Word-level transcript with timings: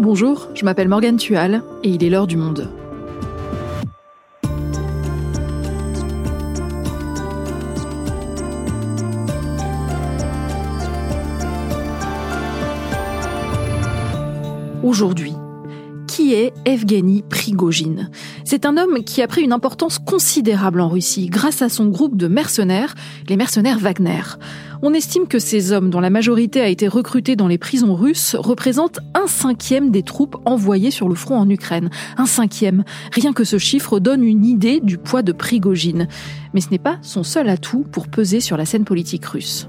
Bonjour, 0.00 0.46
je 0.54 0.64
m'appelle 0.64 0.86
Morgane 0.86 1.16
Tual 1.16 1.60
et 1.82 1.88
il 1.88 2.04
est 2.04 2.08
l'heure 2.08 2.28
du 2.28 2.36
monde. 2.36 2.70
Aujourd'hui, 14.84 15.34
est 16.34 16.52
Evgeny 16.64 17.22
Prigogine 17.28 18.10
C'est 18.44 18.66
un 18.66 18.76
homme 18.76 19.02
qui 19.04 19.22
a 19.22 19.26
pris 19.26 19.42
une 19.42 19.52
importance 19.52 19.98
considérable 19.98 20.80
en 20.80 20.88
Russie 20.88 21.26
grâce 21.26 21.62
à 21.62 21.68
son 21.68 21.86
groupe 21.86 22.16
de 22.16 22.28
mercenaires, 22.28 22.94
les 23.28 23.36
mercenaires 23.36 23.78
Wagner. 23.78 24.22
On 24.82 24.94
estime 24.94 25.26
que 25.26 25.38
ces 25.38 25.72
hommes, 25.72 25.90
dont 25.90 26.00
la 26.00 26.10
majorité 26.10 26.60
a 26.60 26.68
été 26.68 26.86
recrutée 26.86 27.36
dans 27.36 27.48
les 27.48 27.58
prisons 27.58 27.94
russes, 27.94 28.36
représentent 28.38 29.00
un 29.14 29.26
cinquième 29.26 29.90
des 29.90 30.02
troupes 30.02 30.36
envoyées 30.44 30.90
sur 30.90 31.08
le 31.08 31.14
front 31.14 31.36
en 31.36 31.50
Ukraine. 31.50 31.90
Un 32.16 32.26
cinquième. 32.26 32.84
Rien 33.12 33.32
que 33.32 33.44
ce 33.44 33.58
chiffre 33.58 33.98
donne 33.98 34.22
une 34.22 34.44
idée 34.44 34.80
du 34.80 34.98
poids 34.98 35.22
de 35.22 35.32
Prigogine. 35.32 36.06
Mais 36.54 36.60
ce 36.60 36.70
n'est 36.70 36.78
pas 36.78 36.98
son 37.02 37.24
seul 37.24 37.48
atout 37.48 37.84
pour 37.90 38.08
peser 38.08 38.40
sur 38.40 38.56
la 38.56 38.66
scène 38.66 38.84
politique 38.84 39.26
russe. 39.26 39.68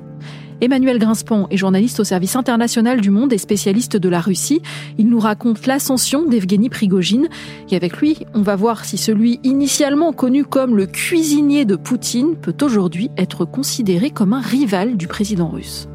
Emmanuel 0.61 0.99
Grinspan 0.99 1.47
est 1.51 1.57
journaliste 1.57 2.01
au 2.01 2.03
service 2.03 2.35
international 2.35 2.99
du 2.99 3.11
monde 3.11 3.31
et 3.31 3.37
spécialiste 3.37 3.95
de 3.95 4.09
la 4.09 4.19
Russie. 4.19 4.61
Il 4.97 5.07
nous 5.07 5.19
raconte 5.19 5.65
l'ascension 5.65 6.25
d'Evgeny 6.25 6.69
Prigogine. 6.69 7.29
Et 7.69 7.77
avec 7.77 7.97
lui, 7.97 8.17
on 8.33 8.41
va 8.41 8.57
voir 8.57 8.83
si 8.83 8.97
celui 8.97 9.39
initialement 9.43 10.11
connu 10.11 10.43
comme 10.43 10.75
le 10.75 10.85
cuisinier 10.85 11.63
de 11.63 11.77
Poutine 11.77 12.35
peut 12.35 12.57
aujourd'hui 12.61 13.09
être 13.17 13.45
considéré 13.45 14.09
comme 14.09 14.33
un 14.33 14.41
rival 14.41 14.97
du 14.97 15.07
président 15.07 15.47
russe. 15.47 15.87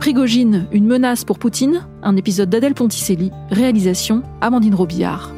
Prigogine, 0.00 0.66
une 0.72 0.86
menace 0.86 1.24
pour 1.24 1.38
Poutine 1.38 1.86
Un 2.02 2.16
épisode 2.16 2.50
d'Adèle 2.50 2.74
Ponticelli, 2.74 3.30
réalisation 3.50 4.22
Amandine 4.40 4.74
Robillard. 4.74 5.30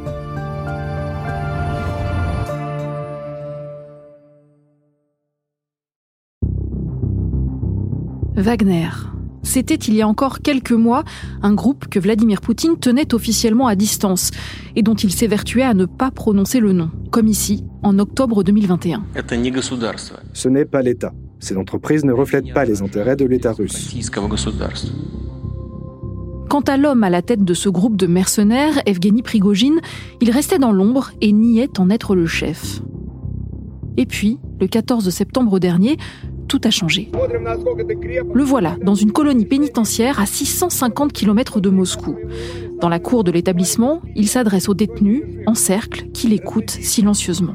Wagner. 8.37 8.89
C'était 9.43 9.75
il 9.75 9.95
y 9.95 10.03
a 10.03 10.09
encore 10.09 10.41
quelques 10.41 10.73
mois 10.73 11.05
un 11.43 11.53
groupe 11.53 11.89
que 11.89 11.99
Vladimir 11.99 12.41
Poutine 12.41 12.79
tenait 12.79 13.13
officiellement 13.13 13.67
à 13.67 13.75
distance 13.75 14.31
et 14.75 14.83
dont 14.83 14.95
il 14.95 15.13
s'évertuait 15.13 15.65
à 15.65 15.75
ne 15.75 15.85
pas 15.85 16.11
prononcer 16.11 16.61
le 16.61 16.73
nom, 16.73 16.91
comme 17.11 17.29
ici, 17.29 17.65
en 17.83 17.99
octobre 17.99 18.43
2021. 18.43 19.05
Ce 20.33 20.49
n'est 20.49 20.65
pas 20.65 20.83
l'État. 20.83 21.13
Ces 21.41 21.57
entreprises 21.57 22.05
ne 22.05 22.13
reflètent 22.13 22.55
pas 22.55 22.65
les 22.65 22.81
intérêts 22.81 23.17
de 23.17 23.27
l'État 23.27 23.53
russe. 23.53 23.95
Quant 26.49 26.61
à 26.61 26.77
l'homme 26.77 27.05
à 27.05 27.11
la 27.11 27.23
tête 27.23 27.45
de 27.45 27.55
ce 27.55 27.69
groupe 27.69 27.97
de 27.97 28.07
mercenaires, 28.07 28.81
Evgeny 28.87 29.23
Prigogine, 29.23 29.81
il 30.21 30.31
restait 30.31 30.59
dans 30.59 30.73
l'ombre 30.73 31.11
et 31.21 31.33
niait 31.33 31.79
en 31.79 31.91
être 31.91 32.15
le 32.15 32.27
chef. 32.27 32.81
Et 33.97 34.07
puis, 34.07 34.39
le 34.61 34.69
14 34.69 35.11
septembre 35.11 35.59
dernier, 35.59 35.97
tout 36.53 36.61
a 36.65 36.71
changé. 36.71 37.09
Le 38.35 38.45
voilà 38.45 38.77
dans 38.83 38.95
une 38.95 39.11
colonie 39.11 39.47
pénitentiaire 39.47 40.21
à 40.21 40.27
650 40.27 41.11
km 41.11 41.61
de 41.61 41.71
Moscou. 41.71 42.15
Dans 42.79 42.91
la 42.91 42.99
cour 42.99 43.25
de 43.25 43.31
l'établissement, 43.31 44.03
il 44.17 44.29
s'adresse 44.29 44.69
aux 44.69 44.75
détenus, 44.75 45.23
en 45.47 45.55
cercle, 45.55 46.11
qui 46.13 46.29
l'écoutent 46.29 46.69
silencieusement. 46.69 47.55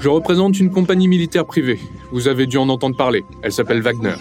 Je 0.00 0.08
représente 0.08 0.58
une 0.58 0.70
compagnie 0.70 1.08
militaire 1.08 1.44
privée. 1.44 1.78
Vous 2.10 2.26
avez 2.26 2.46
dû 2.46 2.56
en 2.56 2.70
entendre 2.70 2.96
parler. 2.96 3.22
Elle 3.42 3.52
s'appelle 3.52 3.82
Wagner. 3.82 4.14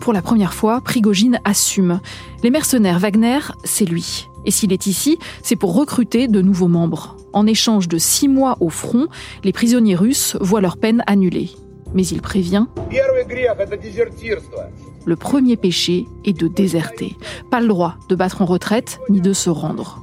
Pour 0.00 0.14
la 0.14 0.22
première 0.22 0.54
fois, 0.54 0.80
Prigogine 0.80 1.40
assume. 1.44 2.00
Les 2.42 2.50
mercenaires 2.50 3.00
Wagner, 3.00 3.40
c'est 3.64 3.84
lui. 3.84 4.28
Et 4.46 4.50
s'il 4.50 4.72
est 4.72 4.86
ici, 4.86 5.18
c'est 5.42 5.56
pour 5.56 5.74
recruter 5.74 6.26
de 6.26 6.40
nouveaux 6.40 6.68
membres. 6.68 7.16
En 7.36 7.46
échange 7.46 7.86
de 7.86 7.98
six 7.98 8.28
mois 8.28 8.56
au 8.60 8.70
front, 8.70 9.08
les 9.44 9.52
prisonniers 9.52 9.94
russes 9.94 10.38
voient 10.40 10.62
leur 10.62 10.78
peine 10.78 11.02
annulée. 11.06 11.50
Mais 11.92 12.06
il 12.06 12.22
prévient 12.22 12.64
Le 15.04 15.16
premier 15.16 15.56
péché 15.58 16.06
est 16.24 16.32
de 16.32 16.48
déserter. 16.48 17.14
Pas 17.50 17.60
le 17.60 17.68
droit 17.68 17.96
de 18.08 18.14
battre 18.14 18.40
en 18.40 18.46
retraite 18.46 19.00
ni 19.10 19.20
de 19.20 19.34
se 19.34 19.50
rendre. 19.50 20.02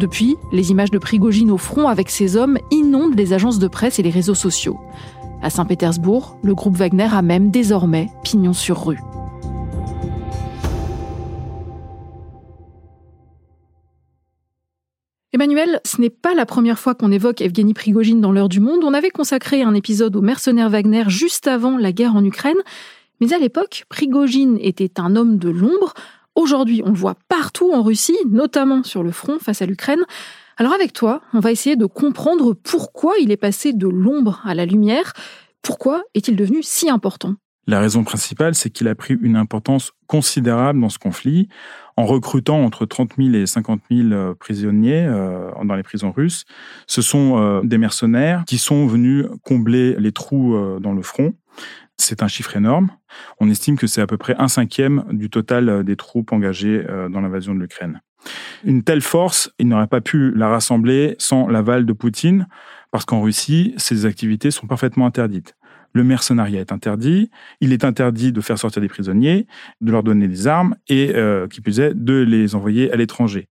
Depuis, 0.00 0.36
les 0.50 0.70
images 0.70 0.90
de 0.90 0.98
Prigogine 0.98 1.50
au 1.50 1.58
front 1.58 1.86
avec 1.88 2.08
ses 2.08 2.38
hommes 2.38 2.56
inondent 2.70 3.18
les 3.18 3.34
agences 3.34 3.58
de 3.58 3.68
presse 3.68 3.98
et 3.98 4.02
les 4.02 4.08
réseaux 4.08 4.34
sociaux. 4.34 4.80
À 5.42 5.50
Saint-Pétersbourg, 5.50 6.38
le 6.42 6.54
groupe 6.54 6.78
Wagner 6.78 7.08
a 7.12 7.20
même 7.20 7.50
désormais 7.50 8.08
pignon 8.22 8.54
sur 8.54 8.86
rue. 8.86 9.00
Emmanuel, 15.34 15.80
ce 15.84 16.00
n'est 16.00 16.10
pas 16.10 16.32
la 16.32 16.46
première 16.46 16.78
fois 16.78 16.94
qu'on 16.94 17.10
évoque 17.10 17.40
Evgeny 17.40 17.74
Prigogine 17.74 18.20
dans 18.20 18.30
l'heure 18.30 18.48
du 18.48 18.60
monde. 18.60 18.84
On 18.84 18.94
avait 18.94 19.10
consacré 19.10 19.62
un 19.62 19.74
épisode 19.74 20.14
aux 20.14 20.20
mercenaires 20.20 20.70
Wagner 20.70 21.02
juste 21.08 21.48
avant 21.48 21.76
la 21.76 21.90
guerre 21.90 22.14
en 22.14 22.22
Ukraine. 22.22 22.56
Mais 23.20 23.32
à 23.32 23.38
l'époque, 23.38 23.82
Prigogine 23.88 24.58
était 24.60 25.00
un 25.00 25.16
homme 25.16 25.38
de 25.38 25.50
l'ombre. 25.50 25.92
Aujourd'hui, 26.36 26.82
on 26.84 26.90
le 26.90 26.96
voit 26.96 27.16
partout 27.28 27.72
en 27.72 27.82
Russie, 27.82 28.16
notamment 28.30 28.84
sur 28.84 29.02
le 29.02 29.10
front 29.10 29.40
face 29.40 29.60
à 29.60 29.66
l'Ukraine. 29.66 30.04
Alors 30.56 30.72
avec 30.72 30.92
toi, 30.92 31.20
on 31.32 31.40
va 31.40 31.50
essayer 31.50 31.74
de 31.74 31.86
comprendre 31.86 32.54
pourquoi 32.54 33.14
il 33.20 33.32
est 33.32 33.36
passé 33.36 33.72
de 33.72 33.88
l'ombre 33.88 34.40
à 34.44 34.54
la 34.54 34.66
lumière. 34.66 35.14
Pourquoi 35.62 36.04
est-il 36.14 36.36
devenu 36.36 36.62
si 36.62 36.88
important? 36.88 37.34
La 37.66 37.80
raison 37.80 38.04
principale, 38.04 38.54
c'est 38.54 38.70
qu'il 38.70 38.88
a 38.88 38.94
pris 38.94 39.16
une 39.20 39.36
importance 39.36 39.92
considérable 40.06 40.80
dans 40.80 40.90
ce 40.90 40.98
conflit 40.98 41.48
en 41.96 42.04
recrutant 42.04 42.62
entre 42.62 42.84
30 42.86 43.12
000 43.16 43.34
et 43.34 43.46
50 43.46 43.80
000 43.90 44.08
euh, 44.12 44.34
prisonniers 44.34 45.06
euh, 45.06 45.50
dans 45.64 45.74
les 45.74 45.82
prisons 45.82 46.12
russes. 46.12 46.44
Ce 46.86 47.02
sont 47.02 47.38
euh, 47.38 47.60
des 47.62 47.78
mercenaires 47.78 48.44
qui 48.46 48.58
sont 48.58 48.86
venus 48.86 49.26
combler 49.44 49.94
les 49.98 50.12
trous 50.12 50.56
dans 50.80 50.92
le 50.92 51.02
front. 51.02 51.34
C'est 51.96 52.22
un 52.22 52.28
chiffre 52.28 52.56
énorme. 52.56 52.90
On 53.40 53.48
estime 53.48 53.78
que 53.78 53.86
c'est 53.86 54.00
à 54.00 54.06
peu 54.06 54.18
près 54.18 54.34
un 54.38 54.48
cinquième 54.48 55.04
du 55.10 55.30
total 55.30 55.84
des 55.84 55.96
troupes 55.96 56.32
engagées 56.32 56.84
dans 57.10 57.20
l'invasion 57.20 57.54
de 57.54 57.60
l'Ukraine. 57.60 58.00
Une 58.64 58.82
telle 58.82 59.00
force, 59.00 59.52
il 59.58 59.68
n'aurait 59.68 59.86
pas 59.86 60.00
pu 60.00 60.32
la 60.34 60.48
rassembler 60.48 61.14
sans 61.18 61.46
l'aval 61.46 61.86
de 61.86 61.92
Poutine, 61.92 62.48
parce 62.90 63.04
qu'en 63.04 63.22
Russie, 63.22 63.74
ces 63.76 64.06
activités 64.06 64.50
sont 64.50 64.66
parfaitement 64.66 65.06
interdites 65.06 65.54
le 65.94 66.04
mercenariat 66.04 66.60
est 66.60 66.72
interdit, 66.72 67.30
il 67.60 67.72
est 67.72 67.84
interdit 67.84 68.32
de 68.32 68.40
faire 68.40 68.58
sortir 68.58 68.82
des 68.82 68.88
prisonniers, 68.88 69.46
de 69.80 69.92
leur 69.92 70.02
donner 70.02 70.28
des 70.28 70.46
armes 70.46 70.74
et, 70.88 71.12
euh, 71.14 71.46
qui 71.46 71.60
plus 71.60 71.80
est, 71.80 71.94
de 71.94 72.20
les 72.20 72.54
envoyer 72.54 72.92
à 72.92 72.96
l'étranger. 72.96 73.48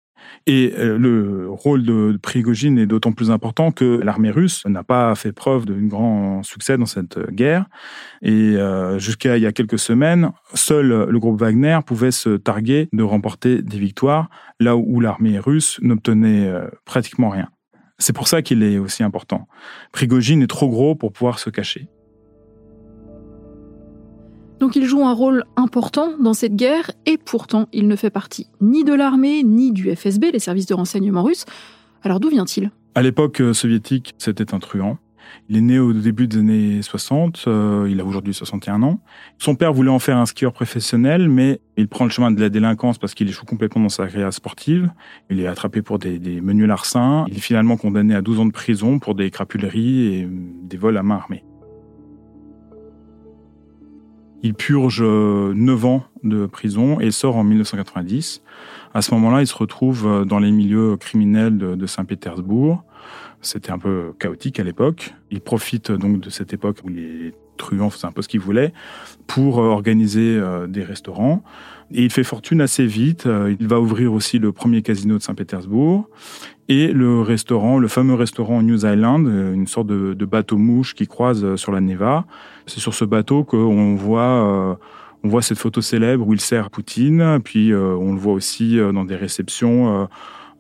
Et 0.47 0.73
euh, 0.79 0.99
le 0.99 1.49
rôle 1.51 1.85
de 1.85 2.19
Prigogine 2.21 2.79
est 2.79 2.87
d'autant 2.87 3.13
plus 3.13 3.31
important 3.31 3.71
que 3.71 4.01
l'armée 4.03 4.31
russe 4.31 4.65
n'a 4.67 4.83
pas 4.83 5.15
fait 5.15 5.33
preuve 5.33 5.67
d'un 5.67 5.87
grand 5.87 6.43
succès 6.43 6.77
dans 6.77 6.87
cette 6.87 7.19
guerre. 7.31 7.67
Et 8.23 8.57
euh, 8.57 8.99
jusqu'à 8.99 9.37
il 9.37 9.43
y 9.43 9.47
a 9.47 9.53
quelques 9.53 9.79
semaines, 9.79 10.31
seul 10.55 11.07
le 11.09 11.19
groupe 11.19 11.41
Wagner 11.41 11.79
pouvait 11.87 12.13
se 12.13 12.37
targuer 12.37 12.89
de 12.93 13.03
remporter 13.03 13.63
des 13.63 13.79
victoires, 13.79 14.31
là 14.59 14.77
où 14.77 15.01
l'armée 15.01 15.39
russe 15.39 15.79
n'obtenait 15.83 16.53
pratiquement 16.85 17.29
rien. 17.29 17.49
C'est 17.99 18.13
pour 18.13 18.27
ça 18.27 18.43
qu'il 18.43 18.65
est 18.65 18.79
aussi 18.79 19.05
important. 19.05 19.47
Prigogine 19.93 20.43
est 20.43 20.49
trop 20.49 20.69
gros 20.69 20.97
pour 20.97 21.13
pouvoir 21.13 21.39
se 21.39 21.51
cacher. 21.51 21.89
Donc 24.63 24.77
il 24.77 24.85
joue 24.85 25.05
un 25.05 25.13
rôle 25.13 25.43
important 25.57 26.17
dans 26.21 26.35
cette 26.35 26.55
guerre 26.55 26.93
et 27.05 27.19
pourtant 27.19 27.67
il 27.73 27.89
ne 27.89 27.97
fait 27.97 28.11
partie 28.11 28.47
ni 28.61 28.85
de 28.85 28.95
l'armée 28.95 29.43
ni 29.43 29.73
du 29.73 29.93
FSB, 29.93 30.27
les 30.33 30.39
services 30.39 30.67
de 30.67 30.75
renseignement 30.75 31.25
russes. 31.25 31.47
Alors 32.05 32.21
d'où 32.21 32.29
vient-il? 32.29 32.71
À 32.95 33.03
l'époque 33.03 33.41
euh, 33.41 33.55
soviétique, 33.55 34.15
c'était 34.19 34.55
un 34.55 34.61
truand. 34.61 34.99
Il 35.49 35.57
est 35.57 35.63
né 35.63 35.81
au 35.81 35.93
début 35.93 36.29
des 36.29 36.39
années 36.39 36.81
60, 36.81 37.43
euh, 37.49 37.89
il 37.91 38.01
a 38.01 38.05
aujourd'hui 38.05 38.35
61 38.35 38.85
ans. 38.85 39.01
Son 39.37 39.57
père 39.57 39.73
voulait 39.73 39.91
en 39.91 39.99
faire 39.99 40.17
un 40.17 40.27
skieur 40.27 40.53
professionnel, 40.53 41.29
mais 41.29 41.59
il 41.77 41.89
prend 41.89 42.05
le 42.05 42.11
chemin 42.13 42.31
de 42.31 42.41
la 42.41 42.49
délinquance 42.49 42.99
parce 42.99 43.15
qu'il 43.15 43.29
échoue 43.29 43.47
complètement 43.47 43.83
dans 43.83 43.89
sa 43.89 44.07
carrière 44.07 44.33
sportive. 44.33 44.93
Il 45.29 45.41
est 45.41 45.49
attrapé 45.49 45.83
pour 45.83 45.99
des, 45.99 46.21
des 46.21 46.41
menus 46.41 46.69
larcins. 46.69 47.25
Il 47.27 47.37
est 47.37 47.41
finalement 47.41 47.77
condamné 47.77 48.15
à 48.15 48.23
12 48.23 48.39
ans 48.39 48.47
de 48.47 48.53
prison 48.53 49.01
pour 49.01 49.17
des 49.17 49.29
crapuleries 49.33 50.15
et 50.15 50.29
des 50.31 50.77
vols 50.77 50.99
à 50.99 51.03
main 51.03 51.17
armée. 51.17 51.43
Il 54.43 54.55
purge 54.55 55.03
9 55.03 55.05
euh, 55.05 55.87
ans 55.87 56.05
de 56.25 56.47
prison 56.47 56.99
et 56.99 57.13
sort 57.13 57.37
en 57.37 57.45
1990. 57.45 58.43
À 58.93 59.01
ce 59.01 59.15
moment-là, 59.15 59.41
il 59.41 59.47
se 59.47 59.55
retrouve 59.55 60.07
euh, 60.07 60.25
dans 60.25 60.41
les 60.41 60.51
milieux 60.51 60.97
criminels 60.97 61.57
de, 61.57 61.87
Saint-Pétersbourg. 61.87 62.83
C'était 63.41 63.71
un 63.71 63.79
peu 63.79 64.13
chaotique 64.19 64.59
à 64.59 64.65
l'époque. 64.65 65.15
Il 65.31 65.41
profite 65.41 65.93
donc 65.93 66.21
de 66.21 66.31
cette 66.31 66.53
époque 66.53 66.79
où 66.85 66.89
les 66.89 67.33
truands 67.63 67.91
faisaient 67.91 68.07
un 68.07 68.13
peu 68.13 68.23
ce 68.23 68.29
qu'ils 68.29 68.41
voulaient 68.41 68.73
pour 69.27 69.61
euh, 69.61 69.69
organiser 69.69 70.41
des 70.69 70.83
restaurants. 70.83 71.43
Et 71.93 72.05
il 72.05 72.11
fait 72.11 72.25
fortune 72.25 72.61
assez 72.61 72.87
vite. 72.87 73.29
Il 73.61 73.67
va 73.67 73.81
ouvrir 73.81 74.13
aussi 74.13 74.39
le 74.39 74.53
premier 74.53 74.83
casino 74.83 75.19
de 75.19 75.23
Saint-Pétersbourg 75.23 76.09
et 76.69 76.89
le 76.89 77.21
restaurant, 77.21 77.79
le 77.79 77.89
fameux 77.89 78.15
restaurant 78.15 78.63
New 78.63 78.87
Island, 78.87 79.27
une 79.27 79.67
sorte 79.67 79.89
de, 79.89 80.25
bateau 80.25 80.57
mouche 80.57 80.95
qui 80.95 81.07
croise 81.07 81.57
sur 81.57 81.73
la 81.73 81.81
Neva. 81.81 82.25
C'est 82.67 82.81
sur 82.81 82.95
ce 82.95 83.05
bateau 83.05 83.45
qu'on 83.45 83.95
voit, 83.95 84.23
euh, 84.23 84.75
On 85.23 85.29
voit 85.29 85.43
cette 85.43 85.59
photo 85.59 85.81
célèbre 85.81 86.27
où 86.27 86.33
il 86.33 86.41
sert 86.41 86.71
Poutine, 86.71 87.41
puis 87.45 87.75
on 87.75 88.13
le 88.13 88.19
voit 88.19 88.33
aussi 88.33 88.79
dans 88.79 89.05
des 89.05 89.17
réceptions 89.17 90.09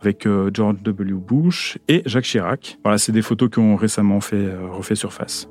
avec 0.00 0.28
George 0.52 0.76
W. 0.82 1.14
Bush 1.14 1.78
et 1.88 2.02
Jacques 2.04 2.24
Chirac. 2.24 2.78
Voilà, 2.84 2.98
c'est 2.98 3.12
des 3.12 3.22
photos 3.22 3.48
qui 3.50 3.58
ont 3.58 3.76
récemment 3.76 4.20
fait 4.20 4.54
refait 4.70 4.96
surface. 4.96 5.48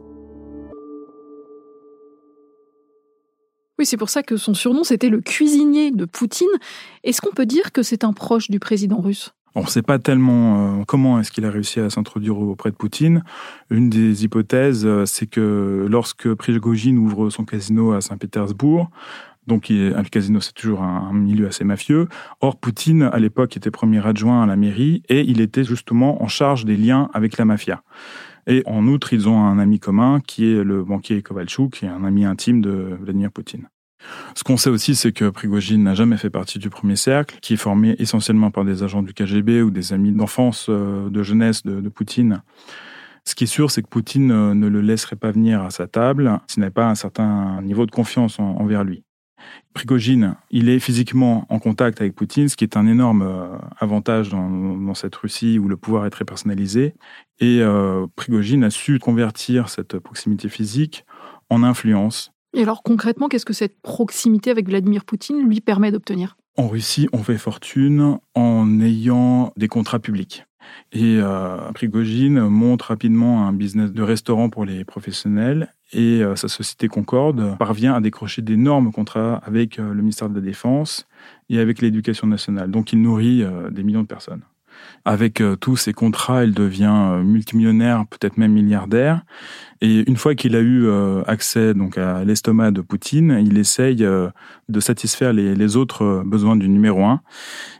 Oui, 3.81 3.87
c'est 3.87 3.97
pour 3.97 4.11
ça 4.11 4.21
que 4.21 4.37
son 4.37 4.53
surnom, 4.53 4.83
c'était 4.83 5.09
le 5.09 5.21
cuisinier 5.21 5.89
de 5.89 6.05
Poutine. 6.05 6.45
Est-ce 7.03 7.19
qu'on 7.19 7.33
peut 7.33 7.47
dire 7.47 7.71
que 7.71 7.81
c'est 7.81 8.03
un 8.03 8.13
proche 8.13 8.51
du 8.51 8.59
président 8.59 9.01
russe? 9.01 9.33
On 9.55 9.63
ne 9.63 9.67
sait 9.67 9.81
pas 9.81 9.97
tellement 9.97 10.81
euh, 10.81 10.83
comment 10.85 11.19
est-ce 11.19 11.31
qu'il 11.31 11.45
a 11.45 11.49
réussi 11.49 11.79
à 11.79 11.89
s'introduire 11.89 12.37
auprès 12.37 12.69
de 12.69 12.75
Poutine. 12.75 13.23
Une 13.71 13.89
des 13.89 14.23
hypothèses, 14.23 14.85
euh, 14.85 15.07
c'est 15.07 15.25
que 15.25 15.87
lorsque 15.89 16.31
Prigogine 16.31 16.99
ouvre 16.99 17.31
son 17.31 17.43
casino 17.43 17.93
à 17.93 18.01
Saint-Pétersbourg, 18.01 18.91
donc 19.47 19.71
un 19.71 20.03
casino 20.03 20.39
c'est 20.39 20.53
toujours 20.53 20.83
un, 20.83 21.11
milieu 21.11 21.47
assez 21.47 21.63
mafieux. 21.63 22.07
Or 22.39 22.57
Poutine 22.57 23.09
à 23.11 23.17
l'époque 23.17 23.57
était 23.57 23.71
premier 23.71 24.05
adjoint 24.05 24.43
à 24.43 24.45
la 24.45 24.57
mairie 24.57 25.01
et 25.09 25.21
il 25.21 25.41
était 25.41 25.63
justement 25.63 26.21
en 26.21 26.27
charge 26.27 26.65
des 26.65 26.77
liens 26.77 27.09
avec 27.15 27.39
la 27.39 27.45
mafia. 27.45 27.81
Et 28.47 28.63
en 28.65 28.87
outre, 28.87 29.13
ils 29.13 29.29
ont 29.29 29.43
un 29.43 29.59
ami 29.59 29.79
commun 29.79 30.19
qui 30.25 30.51
est 30.51 30.63
le 30.63 30.83
banquier 30.83 31.21
Kovalchuk, 31.21 31.73
qui 31.73 31.85
est 31.85 31.89
un 31.89 32.03
ami 32.03 32.25
intime 32.25 32.61
de 32.61 32.97
Vladimir 32.99 33.31
Poutine. 33.31 33.67
Ce 34.35 34.43
qu'on 34.43 34.57
sait 34.57 34.69
aussi, 34.69 34.95
c'est 34.95 35.11
que 35.11 35.29
Prigogine 35.29 35.83
n'a 35.83 35.93
jamais 35.93 36.17
fait 36.17 36.29
partie 36.29 36.59
du 36.59 36.69
premier 36.69 36.95
cercle, 36.95 37.37
qui 37.41 37.53
est 37.53 37.57
formé 37.57 37.95
essentiellement 37.99 38.51
par 38.51 38.65
des 38.65 38.83
agents 38.83 39.03
du 39.03 39.13
KGB 39.13 39.61
ou 39.61 39.71
des 39.71 39.93
amis 39.93 40.11
d'enfance, 40.11 40.67
euh, 40.69 41.09
de 41.09 41.23
jeunesse 41.23 41.63
de, 41.63 41.89
Poutine. 41.89 42.41
Ce 43.25 43.35
qui 43.35 43.43
est 43.43 43.47
sûr, 43.47 43.69
c'est 43.69 43.83
que 43.83 43.87
Poutine 43.87 44.31
euh, 44.31 44.53
ne 44.53 44.67
le 44.67 44.81
laisserait 44.81 45.15
pas 45.15 45.31
venir 45.31 45.61
à 45.61 45.69
sa 45.69 45.87
table 45.87 46.39
s'il 46.47 46.61
n'avait 46.61 46.71
pas 46.71 46.87
un 46.87 46.95
certain 46.95 47.61
niveau 47.61 47.85
de 47.85 47.91
confiance 47.91 48.39
envers 48.39 48.83
lui. 48.83 49.03
Prigogine, 49.73 50.35
il 50.49 50.69
est 50.69 50.79
physiquement 50.79 51.45
en 51.49 51.59
contact 51.59 52.01
avec 52.01 52.13
Poutine, 52.13 52.49
ce 52.49 52.57
qui 52.57 52.63
est 52.63 52.75
un 52.75 52.85
énorme 52.87 53.21
euh, 53.21 53.57
avantage 53.79 54.29
dans, 54.29 54.93
cette 54.93 55.15
Russie 55.15 55.59
où 55.59 55.67
le 55.67 55.77
pouvoir 55.77 56.05
est 56.05 56.09
très 56.09 56.25
personnalisé. 56.25 56.93
Et 57.39 57.59
euh, 57.61 58.05
Prigogine 58.15 58.63
a 58.63 58.69
su 58.69 58.99
convertir 58.99 59.69
cette 59.69 59.97
proximité 59.99 60.49
physique 60.49 61.05
en 61.49 61.63
influence. 61.63 62.33
Et 62.53 62.63
alors 62.63 62.83
concrètement, 62.83 63.29
qu'est-ce 63.29 63.45
que 63.45 63.53
cette 63.53 63.79
proximité 63.81 64.51
avec 64.51 64.67
Vladimir 64.67 65.05
Poutine 65.05 65.47
lui 65.47 65.61
permet 65.61 65.91
d'obtenir? 65.91 66.35
En 66.57 66.67
Russie, 66.67 67.07
on 67.13 67.23
fait 67.23 67.37
fortune 67.37 68.17
en 68.35 68.79
ayant 68.81 69.53
des 69.57 69.67
contrats 69.67 69.99
publics. 69.99 70.45
Et 70.91 71.17
euh, 71.19 72.49
monte 72.49 72.81
rapidement 72.83 73.47
un 73.47 73.53
business 73.53 73.91
de 73.91 74.03
restaurant 74.03 74.49
pour 74.49 74.65
les 74.65 74.85
professionnels 74.85 75.73
et 75.93 76.21
euh, 76.23 76.35
sa 76.35 76.47
société 76.47 76.87
Concorde 76.87 77.57
parvient 77.57 77.93
à 77.93 78.01
décrocher 78.01 78.41
d'énormes 78.41 78.91
contrats 78.91 79.41
avec 79.43 79.79
euh, 79.79 79.93
le 79.93 80.01
ministère 80.01 80.29
de 80.29 80.35
la 80.35 80.41
Défense 80.41 81.05
et 81.49 81.59
avec 81.59 81.81
l'éducation 81.81 82.27
nationale. 82.27 82.71
Donc 82.71 82.93
il 82.93 83.01
nourrit 83.01 83.43
euh, 83.43 83.69
des 83.69 83.83
millions 83.83 84.01
de 84.01 84.07
personnes. 84.07 84.43
Avec 85.03 85.41
euh, 85.41 85.55
tous 85.55 85.77
ces 85.77 85.93
contrats, 85.93 86.43
il 86.43 86.53
devient 86.53 86.93
euh, 86.93 87.23
multimillionnaire, 87.23 88.05
peut-être 88.07 88.37
même 88.37 88.51
milliardaire. 88.51 89.21
Et 89.81 90.07
une 90.07 90.15
fois 90.15 90.35
qu'il 90.35 90.55
a 90.55 90.59
eu 90.59 90.85
euh, 90.85 91.23
accès 91.25 91.73
donc 91.73 91.97
à 91.97 92.23
l'estomac 92.23 92.69
de 92.69 92.81
Poutine, 92.81 93.41
il 93.43 93.57
essaye 93.57 93.95
de 93.95 94.79
satisfaire 94.79 95.33
les, 95.33 95.75
autres 95.75 96.21
besoins 96.23 96.55
du 96.55 96.69
numéro 96.69 97.03
un. 97.03 97.21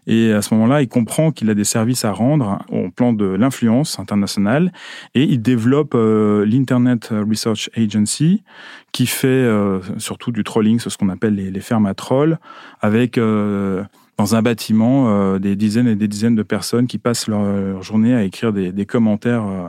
Et 0.08 0.34
à 0.34 0.42
ce 0.42 0.52
moment-là, 0.56 0.82
il 0.82 0.88
comprend 0.88 1.32
qu'il 1.32 1.52
a 1.52 1.54
des 1.54 1.64
services 1.64 2.04
à 2.04 2.12
rendre 2.12 2.58
au 2.72 2.90
plan 2.90 3.14
de 3.14 3.26
l'influence 3.26 4.00
internationale 4.00 4.72
et 5.14 5.24
il 5.24 5.44
développe 5.44 5.94
l'Internet 5.94 7.10
Research 7.12 7.70
Agency 7.78 8.42
qui 8.92 9.06
fait 9.06 9.48
surtout 9.98 10.32
du 10.32 10.44
trolling, 10.44 10.80
ce 10.80 10.98
qu'on 10.98 11.10
appelle 11.10 11.36
les, 11.36 11.52
les 11.52 11.62
fermes 11.62 11.86
à 11.86 11.94
trolls, 11.94 12.40
avec 12.82 13.20
dans 14.22 14.36
un 14.36 14.44
bâtiment 14.44 15.10
euh, 15.10 15.40
des 15.40 15.56
dizaines 15.56 15.88
et 15.88 15.96
des 15.96 16.08
dizaines 16.08 16.36
de 16.36 16.44
personnes 16.44 16.86
qui 16.86 17.00
passent 17.00 17.28
leur, 17.28 17.82
journée 17.82 18.14
à 18.14 18.24
écrire 18.24 18.54
des, 18.54 18.86
commentaires 18.86 19.44
euh, 19.48 19.68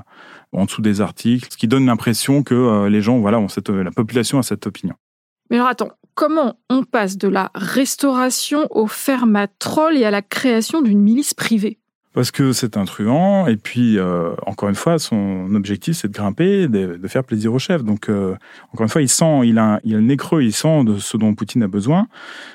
en 0.52 0.66
dessous 0.66 0.82
des 0.82 1.00
articles, 1.00 1.48
ce 1.50 1.56
qui 1.56 1.68
donne 1.68 1.86
l'impression 1.86 2.42
que 2.42 2.54
euh, 2.54 2.90
les 2.90 3.00
gens, 3.00 3.18
voilà, 3.18 3.38
ont 3.38 3.48
cette, 3.48 3.70
la 3.70 3.90
population 3.90 4.38
a 4.38 4.42
cette 4.42 4.66
opinion. 4.66 4.94
Mais 5.48 5.56
alors 5.56 5.68
attends, 5.68 5.92
comment 6.14 6.58
on 6.68 6.84
passe 6.84 7.16
de 7.16 7.28
la 7.28 7.50
restauration 7.54 8.66
au 8.68 8.86
fermatrol 8.86 9.96
et 9.96 10.04
à 10.04 10.10
la 10.10 10.20
création 10.20 10.82
d'une 10.82 11.00
milice 11.00 11.32
privée? 11.32 11.78
Parce 12.12 12.30
que 12.30 12.52
c'est 12.52 12.76
un 12.76 12.84
truand, 12.84 13.46
et 13.46 13.56
puis, 13.56 13.98
euh, 13.98 14.30
encore 14.46 14.68
une 14.68 14.74
fois, 14.74 14.98
son 14.98 15.54
objectif, 15.54 15.96
c'est 15.96 16.08
de 16.08 16.12
grimper, 16.12 16.68
de, 16.68 17.08
faire 17.08 17.24
plaisir 17.24 17.52
au 17.52 17.58
chef. 17.58 17.82
Donc, 17.82 18.08
euh, 18.08 18.34
encore 18.72 18.84
une 18.84 18.90
fois, 18.90 19.02
il 19.02 19.08
sent, 19.08 19.40
il 19.44 19.58
a, 19.58 19.80
il 19.84 19.94
a 19.94 19.98
le 19.98 20.04
nez 20.04 20.16
creux, 20.16 20.42
il 20.42 20.52
sent 20.52 20.84
de 20.84 20.98
ce 20.98 21.16
dont 21.16 21.34
Poutine 21.34 21.62
a 21.62 21.68
besoin. 21.68 22.08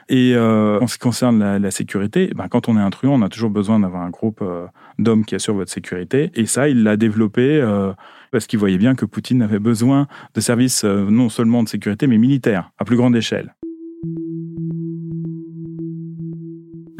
Et 0.09 0.33
euh, 0.35 0.79
en 0.79 0.87
ce 0.87 0.93
qui 0.93 0.99
concerne 0.99 1.39
la, 1.39 1.59
la 1.59 1.71
sécurité, 1.71 2.31
ben, 2.35 2.47
quand 2.47 2.69
on 2.69 2.77
est 2.77 2.81
un 2.81 2.89
truand, 2.89 3.19
on 3.19 3.21
a 3.21 3.29
toujours 3.29 3.49
besoin 3.49 3.79
d'avoir 3.79 4.03
un 4.03 4.09
groupe 4.09 4.39
euh, 4.41 4.67
d'hommes 4.99 5.25
qui 5.25 5.35
assurent 5.35 5.55
votre 5.55 5.71
sécurité. 5.71 6.31
Et 6.35 6.45
ça, 6.45 6.69
il 6.69 6.83
l'a 6.83 6.95
développé 6.95 7.59
euh, 7.61 7.93
parce 8.31 8.47
qu'il 8.47 8.59
voyait 8.59 8.77
bien 8.77 8.95
que 8.95 9.05
Poutine 9.05 9.41
avait 9.41 9.59
besoin 9.59 10.07
de 10.33 10.41
services 10.41 10.83
non 10.83 11.29
seulement 11.29 11.63
de 11.63 11.69
sécurité, 11.69 12.07
mais 12.07 12.17
militaires, 12.17 12.71
à 12.77 12.85
plus 12.85 12.97
grande 12.97 13.15
échelle. 13.15 13.53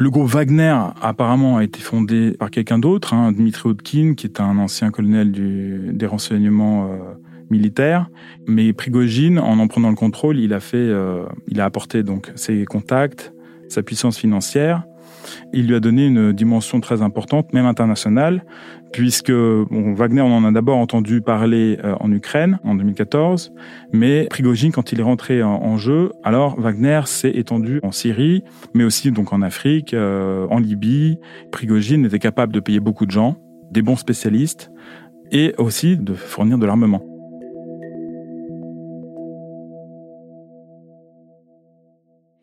Le 0.00 0.10
groupe 0.10 0.28
Wagner, 0.28 0.76
apparemment, 1.02 1.56
a 1.56 1.64
été 1.64 1.80
fondé 1.80 2.36
par 2.38 2.52
quelqu'un 2.52 2.78
d'autre, 2.78 3.14
hein, 3.14 3.32
Dmitri 3.32 3.68
Hodkin, 3.68 4.14
qui 4.14 4.26
est 4.26 4.40
un 4.40 4.56
ancien 4.58 4.92
colonel 4.92 5.32
du, 5.32 5.90
des 5.92 6.06
renseignements 6.06 6.84
euh, 6.84 7.14
militaires. 7.50 8.08
Mais 8.46 8.72
Prigogine, 8.72 9.40
en 9.40 9.58
en 9.58 9.66
prenant 9.66 9.90
le 9.90 9.96
contrôle, 9.96 10.38
il 10.38 10.54
a 10.54 10.60
fait, 10.60 10.76
euh, 10.76 11.24
il 11.48 11.60
a 11.60 11.64
apporté 11.64 12.04
donc 12.04 12.30
ses 12.36 12.64
contacts, 12.64 13.32
sa 13.68 13.82
puissance 13.82 14.16
financière, 14.16 14.84
il 15.52 15.66
lui 15.66 15.74
a 15.74 15.80
donné 15.80 16.06
une 16.06 16.32
dimension 16.32 16.80
très 16.80 17.02
importante, 17.02 17.52
même 17.52 17.66
internationale, 17.66 18.44
puisque 18.92 19.30
Wagner, 19.30 20.22
on 20.22 20.32
en 20.32 20.44
a 20.44 20.52
d'abord 20.52 20.78
entendu 20.78 21.20
parler 21.20 21.78
euh, 21.84 21.94
en 22.00 22.10
Ukraine 22.12 22.58
en 22.64 22.74
2014, 22.74 23.52
mais 23.92 24.26
Prigogine, 24.30 24.72
quand 24.72 24.92
il 24.92 25.00
est 25.00 25.04
rentré 25.04 25.42
en, 25.42 25.76
jeu, 25.76 26.12
alors 26.24 26.58
Wagner 26.58 27.02
s'est 27.06 27.30
étendu 27.30 27.80
en 27.82 27.92
Syrie, 27.92 28.42
mais 28.74 28.84
aussi 28.84 29.10
donc 29.12 29.32
en 29.32 29.42
Afrique, 29.42 29.94
euh, 29.94 30.46
en 30.50 30.58
Libye. 30.58 31.18
Prigogine 31.52 32.04
était 32.06 32.18
capable 32.18 32.52
de 32.52 32.60
payer 32.60 32.80
beaucoup 32.80 33.06
de 33.06 33.10
gens, 33.10 33.36
des 33.70 33.82
bons 33.82 33.96
spécialistes, 33.96 34.70
et 35.30 35.54
aussi 35.58 35.96
de 35.96 36.14
fournir 36.14 36.58
de 36.58 36.66
l'armement. 36.66 37.02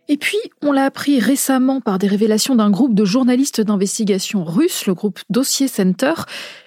Et 0.07 0.17
puis, 0.17 0.37
on 0.65 0.71
l'a 0.71 0.85
appris 0.85 1.19
récemment 1.19 1.79
par 1.79 1.99
des 1.99 2.07
révélations 2.07 2.55
d'un 2.55 2.71
groupe 2.71 2.95
de 2.95 3.05
journalistes 3.05 3.61
d'investigation 3.61 4.43
russes, 4.43 4.87
le 4.87 4.93
groupe 4.93 5.19
Dossier 5.29 5.67
Center, 5.67 6.13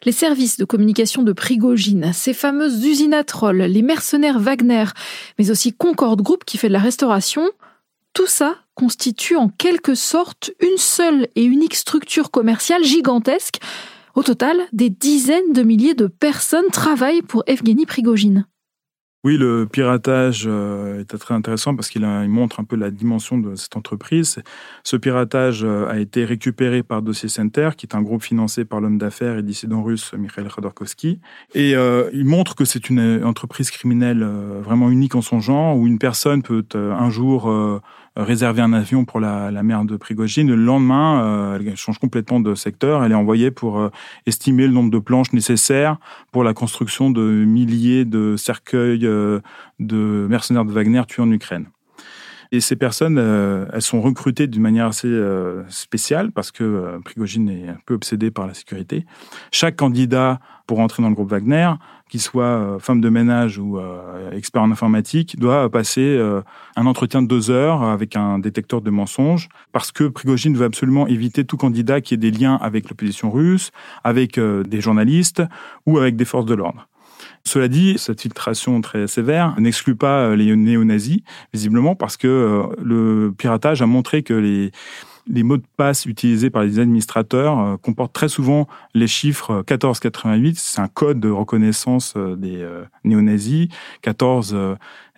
les 0.05 0.13
services 0.13 0.57
de 0.57 0.65
communication 0.65 1.23
de 1.23 1.33
Prigogine, 1.33 2.13
ces 2.13 2.33
fameuses 2.33 2.85
usines 2.85 3.15
à 3.15 3.25
trolls, 3.25 3.63
les 3.63 3.83
mercenaires 3.83 4.39
Wagner, 4.39 4.85
mais 5.39 5.51
aussi 5.51 5.73
Concorde 5.73 6.23
Group 6.23 6.45
qui 6.45 6.59
fait 6.59 6.69
de 6.69 6.73
la 6.73 6.79
restauration, 6.79 7.43
tout 8.15 8.27
ça 8.27 8.57
constitue 8.75 9.37
en 9.37 9.49
quelque 9.49 9.95
sorte 9.95 10.53
une 10.61 10.79
seule 10.79 11.27
et 11.35 11.45
unique 11.45 11.75
structure 11.75 12.31
commerciale 12.31 12.85
gigantesque. 12.85 13.59
Au 14.15 14.23
total, 14.23 14.61
des 14.73 14.91
dizaines 14.91 15.53
de 15.53 15.63
milliers 15.63 15.95
de 15.95 16.07
personnes 16.07 16.69
travaillent 16.73 17.23
pour 17.23 17.43
Evgeny 17.47 17.85
Prigogine. 17.85 18.47
Oui, 19.25 19.37
le 19.37 19.67
piratage 19.67 20.45
euh, 20.47 21.01
est 21.01 21.19
très 21.19 21.35
intéressant 21.35 21.75
parce 21.75 21.89
qu'il 21.89 22.07
montre 22.07 22.61
un 22.61 22.65
peu 22.65 22.77
la 22.77 22.93
dimension 22.93 23.37
de 23.37 23.57
cette 23.57 23.77
entreprise. 23.77 24.41
Ce 24.85 24.97
piratage 24.97 25.65
euh, 25.65 25.89
a 25.89 25.99
été 25.99 26.25
récupéré 26.25 26.85
par 26.85 27.03
Dossier 27.03 27.29
Center, 27.29 27.71
qui 27.77 27.87
est 27.87 27.97
un 27.97 28.03
groupe 28.03 28.23
financé 28.23 28.65
par 28.65 28.81
l'homme 28.81 28.97
d'affaires 28.97 29.37
et 29.37 29.43
dissident 29.43 29.83
russe 29.83 30.13
Mikhail 30.17 30.47
Khodorkovsky. 30.47 31.19
Et 31.57 31.75
euh, 31.75 32.09
il 32.13 32.27
montre 32.27 32.55
que 32.55 32.65
c'est 32.65 32.91
une 32.91 33.25
entreprise 33.25 33.73
criminelle 33.73 34.23
vraiment 34.63 34.89
unique 34.89 35.17
en 35.17 35.23
son 35.23 35.41
genre, 35.41 35.77
où 35.77 35.89
une 35.89 35.99
personne 35.99 36.43
peut 36.45 36.65
un 36.75 37.11
jour 37.11 37.51
réserver 38.23 38.63
un 38.63 38.73
avion 38.73 39.05
pour 39.05 39.21
la, 39.21 39.51
la 39.51 39.63
mère 39.63 39.85
de 39.85 39.97
Prigogine. 39.97 40.49
Le 40.49 40.57
lendemain, 40.57 41.23
euh, 41.23 41.59
elle 41.59 41.77
change 41.77 41.99
complètement 41.99 42.41
de 42.41 42.55
secteur. 42.55 43.05
Elle 43.05 43.13
est 43.13 43.17
envoyée 43.17 43.51
pour 43.51 43.79
euh, 43.79 43.91
estimer 44.27 44.67
le 44.67 44.73
nombre 44.73 44.91
de 44.91 44.99
planches 44.99 45.33
nécessaires 45.33 45.99
pour 46.33 46.45
la 46.45 46.53
construction 46.53 47.11
de 47.11 47.23
milliers 47.23 48.05
de 48.05 48.37
cercueils 48.37 49.07
euh, 49.07 49.41
de 49.79 50.27
mercenaires 50.29 50.65
de 50.65 50.73
Wagner 50.73 51.03
tués 51.07 51.23
en 51.23 51.31
Ukraine. 51.31 51.67
Et 52.51 52.61
ces 52.61 52.77
personnes, 52.77 53.19
elles 53.19 53.83
sont 53.83 54.01
recrutées 54.01 54.47
d'une 54.47 54.63
manière 54.63 54.87
assez 54.87 55.23
spéciale 55.69 56.33
parce 56.33 56.51
que 56.51 56.99
Prigogine 57.05 57.49
est 57.51 57.69
un 57.69 57.79
peu 57.85 57.95
obsédé 57.95 58.31
par 58.31 58.47
la 58.47 58.55
sécurité. 58.55 59.05
Chaque 59.53 59.77
candidat 59.77 60.41
pour 60.67 60.81
entrer 60.81 61.03
dans 61.03 61.09
le 61.09 61.15
groupe 61.15 61.31
Wagner 61.31 61.73
qu'il 62.09 62.21
soit 62.21 62.45
euh, 62.45 62.79
femme 62.79 63.01
de 63.01 63.09
ménage 63.09 63.59
ou 63.59 63.79
euh, 63.79 64.31
expert 64.33 64.63
en 64.63 64.71
informatique, 64.71 65.39
doit 65.39 65.71
passer 65.71 66.01
euh, 66.01 66.41
un 66.77 66.87
entretien 66.87 67.23
de 67.23 67.29
deux 67.29 67.51
heures 67.51 67.83
avec 67.83 68.17
un 68.17 68.39
détecteur 68.39 68.81
de 68.81 68.91
mensonges, 68.91 69.49
parce 69.73 69.93
que 69.93 70.05
Prigogine 70.05 70.57
veut 70.57 70.65
absolument 70.65 71.07
éviter 71.07 71.45
tout 71.45 71.57
candidat 71.57 72.01
qui 72.01 72.15
ait 72.15 72.19
des 72.19 72.31
liens 72.31 72.59
avec 72.61 72.89
l'opposition 72.89 73.31
russe, 73.31 73.71
avec 74.05 74.39
des 74.39 74.81
journalistes 74.81 75.43
ou 75.87 75.99
avec 75.99 76.17
des 76.17 76.25
forces 76.25 76.47
de 76.47 76.55
l'ordre. 76.55 76.89
Cela 77.49 77.69
dit, 77.69 77.95
cette 77.97 78.21
filtration 78.21 78.79
très 78.83 79.07
sévère 79.07 79.59
n'exclut 79.59 79.97
pas 79.97 80.37
les 80.37 80.55
néo-nazis, 80.55 81.21
visiblement, 81.55 81.95
parce 81.95 82.19
que 82.19 82.63
le 82.79 83.33
piratage 83.39 83.81
a 83.81 83.87
montré 83.87 84.23
que 84.23 84.35
les, 84.35 85.43
mots 85.43 85.57
de 85.57 85.65
passe 85.79 86.05
utilisés 86.05 86.51
par 86.51 86.63
les 86.63 86.79
administrateurs 86.79 87.59
euh, 87.59 87.77
comportent 87.79 88.13
très 88.13 88.29
souvent 88.29 88.69
les 88.93 89.07
chiffres 89.07 89.65
1488. 89.67 90.59
C'est 90.59 90.83
un 90.83 90.89
code 90.89 91.21
de 91.21 91.31
reconnaissance 91.31 92.13
euh, 92.19 92.37
des 92.37 92.57
euh, 92.57 92.85
néo-nazis. 93.05 93.69
14 94.03 94.55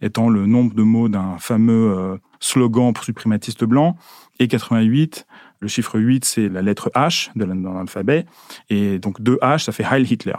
étant 0.00 0.28
le 0.28 0.46
nombre 0.46 0.72
de 0.76 0.84
mots 0.84 1.08
d'un 1.08 1.36
fameux 1.38 2.20
slogan 2.38 2.92
suprématiste 3.02 3.64
blanc. 3.64 3.96
Et 4.38 4.46
88, 4.46 5.26
le 5.58 5.66
chiffre 5.66 5.98
8, 5.98 6.24
c'est 6.24 6.48
la 6.48 6.62
lettre 6.62 6.92
H 6.94 7.30
de 7.34 7.44
l'alphabet. 7.44 8.24
Et 8.68 9.00
donc 9.00 9.20
2 9.20 9.36
H, 9.42 9.64
ça 9.64 9.72
fait 9.72 9.84
Heil 9.84 10.04
Hitler. 10.04 10.36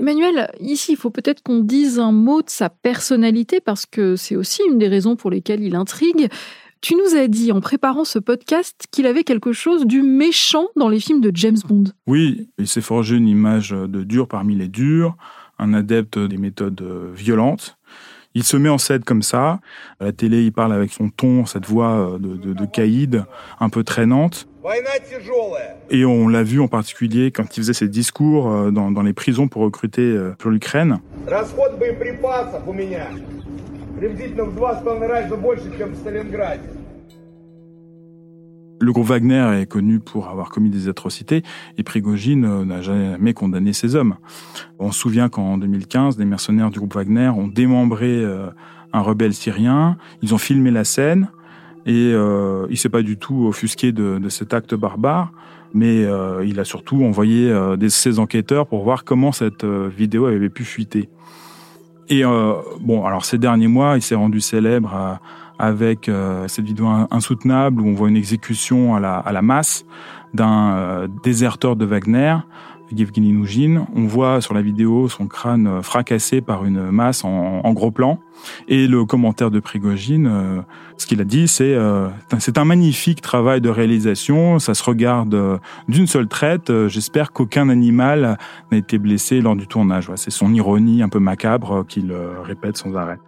Emmanuel, 0.00 0.50
ici, 0.60 0.92
il 0.92 0.96
faut 0.96 1.10
peut-être 1.10 1.42
qu'on 1.42 1.60
dise 1.60 1.98
un 1.98 2.10
mot 2.10 2.40
de 2.40 2.48
sa 2.48 2.70
personnalité 2.70 3.60
parce 3.60 3.84
que 3.84 4.16
c'est 4.16 4.34
aussi 4.34 4.62
une 4.66 4.78
des 4.78 4.88
raisons 4.88 5.14
pour 5.14 5.30
lesquelles 5.30 5.62
il 5.62 5.76
intrigue. 5.76 6.30
Tu 6.80 6.94
nous 6.96 7.14
as 7.14 7.28
dit 7.28 7.52
en 7.52 7.60
préparant 7.60 8.06
ce 8.06 8.18
podcast 8.18 8.86
qu'il 8.90 9.06
avait 9.06 9.24
quelque 9.24 9.52
chose 9.52 9.84
du 9.84 10.00
méchant 10.00 10.68
dans 10.74 10.88
les 10.88 11.00
films 11.00 11.20
de 11.20 11.30
James 11.34 11.58
Bond. 11.68 11.84
Oui, 12.06 12.48
il 12.56 12.66
s'est 12.66 12.80
forgé 12.80 13.16
une 13.16 13.28
image 13.28 13.72
de 13.72 14.02
dur 14.02 14.26
parmi 14.26 14.56
les 14.56 14.68
durs, 14.68 15.18
un 15.58 15.74
adepte 15.74 16.18
des 16.18 16.38
méthodes 16.38 16.82
violentes. 17.14 17.76
Il 18.34 18.44
se 18.44 18.56
met 18.56 18.70
en 18.70 18.78
scène 18.78 19.04
comme 19.04 19.20
ça. 19.20 19.60
À 19.98 20.04
la 20.04 20.12
télé, 20.12 20.44
il 20.44 20.52
parle 20.52 20.72
avec 20.72 20.94
son 20.94 21.10
ton, 21.10 21.44
cette 21.44 21.66
voix 21.66 22.16
de, 22.18 22.36
de, 22.36 22.54
de 22.54 22.64
caïd, 22.64 23.26
un 23.58 23.68
peu 23.68 23.84
traînante. 23.84 24.48
Et 25.90 26.04
on 26.04 26.28
l'a 26.28 26.42
vu 26.42 26.60
en 26.60 26.68
particulier 26.68 27.30
quand 27.30 27.56
il 27.56 27.60
faisait 27.60 27.72
ses 27.72 27.88
discours 27.88 28.50
euh, 28.50 28.70
dans, 28.70 28.90
dans 28.90 29.02
les 29.02 29.14
prisons 29.14 29.48
pour 29.48 29.62
recruter 29.62 30.02
euh, 30.02 30.34
pour 30.38 30.50
l'Ukraine. 30.50 30.98
Le 38.82 38.92
groupe 38.92 39.08
Wagner 39.08 39.60
est 39.60 39.66
connu 39.66 40.00
pour 40.00 40.28
avoir 40.28 40.48
commis 40.48 40.70
des 40.70 40.88
atrocités 40.88 41.42
et 41.76 41.82
Prigogine 41.82 42.46
euh, 42.46 42.64
n'a 42.64 42.80
jamais 42.80 43.34
condamné 43.34 43.74
ses 43.74 43.94
hommes. 43.94 44.16
On 44.78 44.90
se 44.90 44.98
souvient 44.98 45.28
qu'en 45.28 45.58
2015, 45.58 46.16
des 46.16 46.24
mercenaires 46.24 46.70
du 46.70 46.78
groupe 46.78 46.94
Wagner 46.94 47.28
ont 47.28 47.46
démembré 47.46 48.06
euh, 48.06 48.46
un 48.94 49.02
rebelle 49.02 49.34
syrien, 49.34 49.98
ils 50.22 50.34
ont 50.34 50.38
filmé 50.38 50.70
la 50.70 50.84
scène 50.84 51.28
et 51.90 52.12
euh, 52.14 52.66
il 52.70 52.78
s'est 52.78 52.88
pas 52.88 53.02
du 53.02 53.16
tout 53.16 53.46
offusqué 53.48 53.90
de, 53.90 54.28
cet 54.28 54.54
acte 54.54 54.74
barbare, 54.74 55.32
mais 55.74 56.04
euh, 56.04 56.44
il 56.46 56.60
a 56.60 56.64
surtout 56.64 57.04
envoyé 57.04 57.52
des, 57.76 57.90
ses 57.90 58.18
enquêteurs 58.20 58.66
pour 58.66 58.84
voir 58.84 59.04
comment 59.04 59.32
cette 59.32 59.64
vidéo 59.64 60.26
avait 60.26 60.48
pu 60.48 60.64
fuiter. 60.64 61.08
Et 62.10 62.24
euh, 62.24 62.54
bon, 62.80 63.04
alors 63.06 63.24
ces 63.24 63.38
derniers 63.38 63.68
mois, 63.68 63.96
il 63.96 64.02
s'est 64.02 64.16
rendu 64.16 64.40
célèbre 64.40 64.92
euh, 64.94 65.14
avec 65.60 66.08
euh, 66.08 66.48
cette 66.48 66.64
vidéo 66.64 66.88
insoutenable 67.10 67.80
où 67.80 67.86
on 67.86 67.94
voit 67.94 68.08
une 68.08 68.16
exécution 68.16 68.96
à 68.96 69.32
la 69.32 69.42
masse 69.42 69.84
d'un 70.34 71.06
déserteur 71.22 71.76
de 71.76 71.84
Wagner 71.84 72.36
Yevgeny. 72.92 73.78
On 73.94 74.06
voit 74.06 74.40
sur 74.40 74.54
la 74.54 74.62
vidéo 74.62 75.08
son 75.08 75.26
crâne 75.26 75.66
euh, 75.66 75.82
fracassé 75.82 76.40
par 76.40 76.64
une 76.64 76.90
masse 76.90 77.24
en, 77.24 77.72
gros 77.72 77.90
plan. 77.90 78.18
Et 78.68 78.86
le 78.86 79.04
commentaire 79.04 79.50
de 79.50 79.60
Prigogine, 79.60 80.26
euh, 80.26 80.60
ce 80.96 81.06
qu'il 81.06 81.20
a 81.20 81.24
dit, 81.24 81.48
c'est 81.48 81.74
euh, 81.74 82.08
c'est 82.38 82.58
un 82.58 82.64
magnifique 82.64 83.20
travail 83.20 83.60
de 83.60 83.68
réalisation. 83.68 84.58
Ça 84.58 84.74
se 84.74 84.82
regarde 84.82 85.60
d'une 85.88 86.06
seule 86.06 86.28
traite. 86.28 86.72
J'espère 86.88 87.32
qu'aucun 87.32 87.68
animal 87.68 88.38
n'a 88.70 88.78
été 88.78 88.98
blessé 88.98 89.40
lors 89.40 89.56
du 89.56 89.66
tournage. 89.66 90.10
c'est 90.16 90.30
son 90.30 90.52
ironie 90.54 91.02
un 91.02 91.08
peu 91.08 91.18
macabre 91.18 91.84
qu'il 91.86 92.12
répète 92.44 92.76
sans 92.76 92.94
arrêt. 92.94 93.18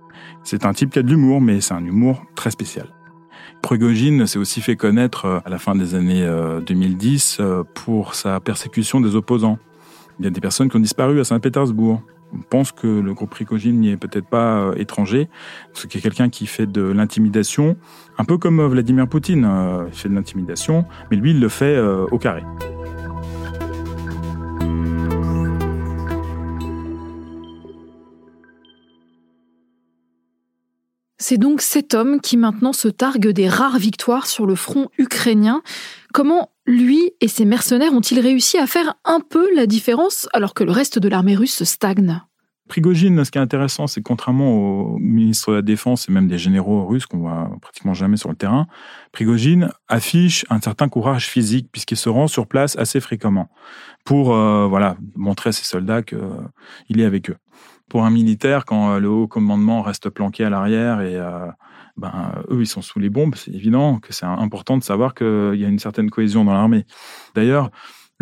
C'est 0.45 0.65
un 0.65 0.73
type 0.73 0.91
qui 0.91 0.99
a 0.99 1.03
de 1.03 1.09
l'humour, 1.09 1.41
mais 1.41 1.61
c'est 1.61 1.75
un 1.75 1.85
humour 1.85 2.25
très 2.35 2.51
spécial. 2.51 2.87
Prigogine 3.63 4.27
s'est 4.27 4.39
aussi 4.39 4.61
fait 4.61 4.77
connaître 4.77 5.25
euh, 5.25 5.39
à 5.45 5.49
la 5.49 5.59
fin 5.59 5.75
des 5.75 5.95
années 5.95 6.29
2010 6.67 7.39
euh, 7.41 7.45
euh, 7.45 7.65
pour 7.75 8.15
sa 8.15 8.41
persécution 8.41 9.01
des 9.01 9.15
opposants. 9.15 9.59
Il 10.19 10.25
y 10.25 10.29
a 10.29 10.31
des 10.31 10.41
personnes 10.41 10.69
qui 10.69 10.77
ont 10.77 10.81
disparu 10.81 11.21
à 11.21 11.25
Saint-Pétersbourg. 11.25 12.03
On 12.35 12.41
pense 12.41 12.73
que 12.73 12.87
le 12.87 13.15
groupe 13.15 13.31
Prigogine 13.31 13.81
n'y 13.81 13.91
est 13.91 13.97
peut-être 13.97 14.27
pas 14.27 14.73
étranger. 14.77 15.29
C'est 15.75 15.89
quelqu'un 15.89 16.31
qui 16.31 16.47
fait 16.47 16.67
de 16.67 16.83
l'intimidation, 16.83 17.77
un 18.19 18.25
peu 18.25 18.39
comme 18.39 18.63
Vladimir 18.63 19.07
Poutine. 19.07 19.47
Il 19.87 19.95
fait 19.95 20.09
de 20.09 20.15
l'intimidation, 20.15 20.87
mais 21.11 21.19
lui, 21.19 21.33
il 21.33 21.41
le 21.41 21.49
fait 21.51 21.79
au 21.79 22.19
carré. 22.19 22.43
C'est 31.33 31.39
donc 31.39 31.63
cet 31.63 31.95
homme 31.95 32.21
qui 32.21 32.37
maintenant 32.37 32.75
se 32.75 32.89
targue 32.89 33.29
des 33.31 33.49
rares 33.49 33.79
victoires 33.79 34.27
sur 34.27 34.45
le 34.45 34.55
front 34.55 34.91
ukrainien. 34.99 35.63
Comment 36.13 36.51
lui 36.67 37.13
et 37.23 37.29
ses 37.29 37.47
mercenaires 37.47 37.95
ont-ils 37.95 38.21
réussi 38.21 38.59
à 38.59 38.67
faire 38.67 38.97
un 39.07 39.21
peu 39.21 39.49
la 39.55 39.65
différence 39.65 40.29
alors 40.35 40.53
que 40.53 40.63
le 40.63 40.73
reste 40.73 40.99
de 40.99 41.09
l'armée 41.09 41.35
russe 41.35 41.65
stagne? 41.65 42.21
Prigogine, 42.69 43.25
ce 43.25 43.31
qui 43.31 43.39
est 43.39 43.41
intéressant, 43.41 43.87
c'est 43.87 44.03
contrairement 44.03 44.51
au 44.51 44.99
ministre 44.99 45.51
de 45.51 45.57
la 45.57 45.63
Défense 45.63 46.09
et 46.09 46.13
même 46.13 46.29
des 46.29 46.39
généraux 46.39 46.87
russes 46.87 47.07
qu'on 47.07 47.19
voit 47.19 47.51
pratiquement 47.61 47.93
jamais 47.93 48.17
sur 48.17 48.29
le 48.29 48.37
terrain, 48.37 48.67
Prigogine 49.13 49.71
affiche 49.89 50.47
un 50.49 50.61
certain 50.61 50.89
courage 50.89 51.27
physique 51.27 51.69
puisqu'il 51.73 51.97
se 51.97 52.09
rend 52.09 52.29
sur 52.29 52.47
place 52.47 52.77
assez 52.79 53.01
fréquemment 53.01 53.51
pour 54.05 54.35
euh, 54.35 54.67
voilà 54.69 54.97
montrer 55.17 55.51
à 55.51 55.53
ses 55.53 55.65
soldats 55.65 56.03
qu'il 56.03 57.01
est 57.01 57.05
avec 57.05 57.31
eux 57.31 57.37
pour 57.93 58.07
un 58.07 58.11
militaire, 58.11 58.65
quand 58.65 58.95
euh, 58.95 59.01
le 59.01 59.11
haut 59.11 59.29
commandement 59.29 59.83
reste 59.83 60.09
planqué 60.09 60.45
à 60.45 60.49
l'arrière 60.49 61.03
et 61.03 61.17
euh, 61.17 61.47
ben, 61.99 62.33
eux, 62.51 62.63
ils 62.63 62.67
sont 62.67 62.81
sous 62.81 62.99
les 62.99 63.11
bombes, 63.11 63.35
c'est 63.35 63.51
évident 63.53 63.99
que 63.99 64.15
c'est 64.15 64.25
important 64.25 64.79
de 64.79 64.83
savoir 64.83 65.15
qu'il 65.15 65.57
y 65.57 65.65
a 65.67 65.69
une 65.69 65.79
certaine 65.79 66.09
cohésion 66.09 66.43
dans 66.43 66.55
l'armée. 66.55 66.87
D'ailleurs, 67.35 67.71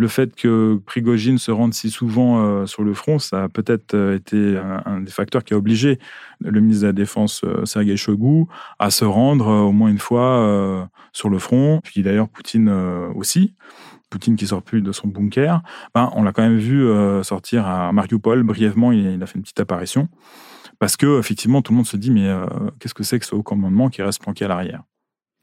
le 0.00 0.09
fait 0.09 0.35
que 0.35 0.80
Prigogine 0.87 1.38
se 1.38 1.50
rende 1.50 1.75
si 1.75 1.90
souvent 1.90 2.42
euh, 2.42 2.66
sur 2.66 2.83
le 2.83 2.95
front, 2.95 3.19
ça 3.19 3.45
a 3.45 3.49
peut-être 3.49 3.95
été 4.14 4.59
un, 4.59 5.00
des 5.00 5.11
facteurs 5.11 5.45
qui 5.45 5.54
a 5.54 5.57
obligé 5.57 5.99
le 6.40 6.61
ministre 6.61 6.83
de 6.83 6.87
la 6.88 6.92
Défense, 6.92 7.45
Sergei 7.64 7.97
Shoigu, 7.97 8.47
à 8.78 8.90
se 8.90 9.04
rendre 9.04 9.47
au 9.47 9.73
moins 9.73 9.90
une 9.90 9.99
fois 9.99 10.88
sur 11.12 11.28
le 11.28 11.38
front, 11.38 11.80
puis 11.85 12.02
d'ailleurs 12.02 12.28
Poutine 12.28 12.69
aussi. 13.14 13.54
Poutine 14.11 14.37
qui 14.37 14.47
sort 14.47 14.62
plus 14.62 14.83
de 14.83 14.92
son 14.92 15.09
bunker, 15.09 15.62
ben, 15.95 16.11
on 16.14 16.23
l'a 16.25 16.33
quand 16.33 16.42
même 16.42 16.59
vu 16.59 16.85
euh, 16.85 17.23
sortir 17.23 17.66
à 17.66 17.92
Mariupol. 17.92 18.42
Brièvement, 18.42 18.92
il, 18.92 19.23
a 19.23 19.26
fait 19.26 19.37
une 19.37 19.42
petite 19.42 19.61
apparition. 19.61 20.09
Parce 20.80 20.97
que 20.97 21.19
effectivement, 21.19 21.62
tout 21.62 21.73
le 21.73 21.76
monde 21.76 21.87
se 21.87 21.97
dit 21.97 22.11
mais 22.11 22.28
euh, 22.28 22.45
qu'est-ce 22.78 22.95
que 22.95 23.04
c'est 23.04 23.19
que 23.19 23.26
ce 23.26 23.35
haut 23.35 23.42
commandement 23.42 23.88
qui 23.88 24.02
reste 24.02 24.21
planqué 24.21 24.45
à 24.45 24.49
l'arrière? 24.49 24.83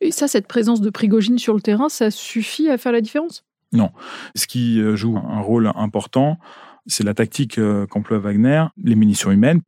Et 0.02 0.12
ça, 0.12 0.28
cette 0.28 0.48
présence 0.48 0.82
de 0.82 0.90
Prigogine 0.90 1.40
sur 1.40 1.54
le 1.54 1.62
terrain, 1.62 1.90
ça 1.90 2.12
suffit 2.12 2.70
à 2.70 2.78
faire 2.78 2.92
la 2.92 3.02
différence? 3.02 3.47
Non. 3.74 3.92
Ce 4.36 4.48
qui 4.48 4.80
euh, 4.80 4.96
joue 4.96 5.18
un 5.18 5.42
rôle 5.42 5.72
important, 5.76 6.38
c'est 6.86 7.04
la 7.04 7.14
tactique 7.14 7.60
qu'emploie 7.90 8.18
Wagner, 8.18 8.66
les 8.82 8.96
munitions 8.96 9.32
humaines 9.32 9.62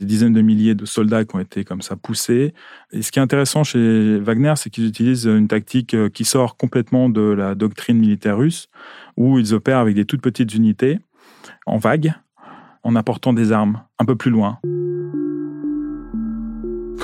des 0.00 0.06
dizaines 0.06 0.32
de 0.32 0.42
milliers 0.42 0.74
de 0.74 0.84
soldats 0.84 1.24
qui 1.24 1.36
ont 1.36 1.40
été 1.40 1.64
comme 1.64 1.82
ça 1.82 1.96
poussés. 1.96 2.54
Et 2.92 3.02
ce 3.02 3.10
qui 3.10 3.18
est 3.18 3.22
intéressant 3.22 3.64
chez 3.64 4.18
Wagner, 4.18 4.54
c'est 4.56 4.70
qu'ils 4.70 4.86
utilisent 4.86 5.26
une 5.26 5.48
tactique 5.48 5.94
euh, 5.94 6.08
qui 6.08 6.24
sort 6.24 6.56
complètement 6.56 7.08
de 7.08 7.22
la 7.22 7.54
doctrine 7.54 7.98
militaire 7.98 8.36
russe, 8.36 8.68
où 9.16 9.38
ils 9.38 9.54
opèrent 9.54 9.78
avec 9.78 9.94
des 9.94 10.04
toutes 10.04 10.22
petites 10.22 10.54
unités, 10.54 10.98
en 11.64 11.78
vague, 11.78 12.14
en 12.82 12.94
apportant 12.94 13.32
des 13.32 13.52
armes 13.52 13.82
un 13.98 14.04
peu 14.04 14.16
plus 14.16 14.30
loin 14.30 14.58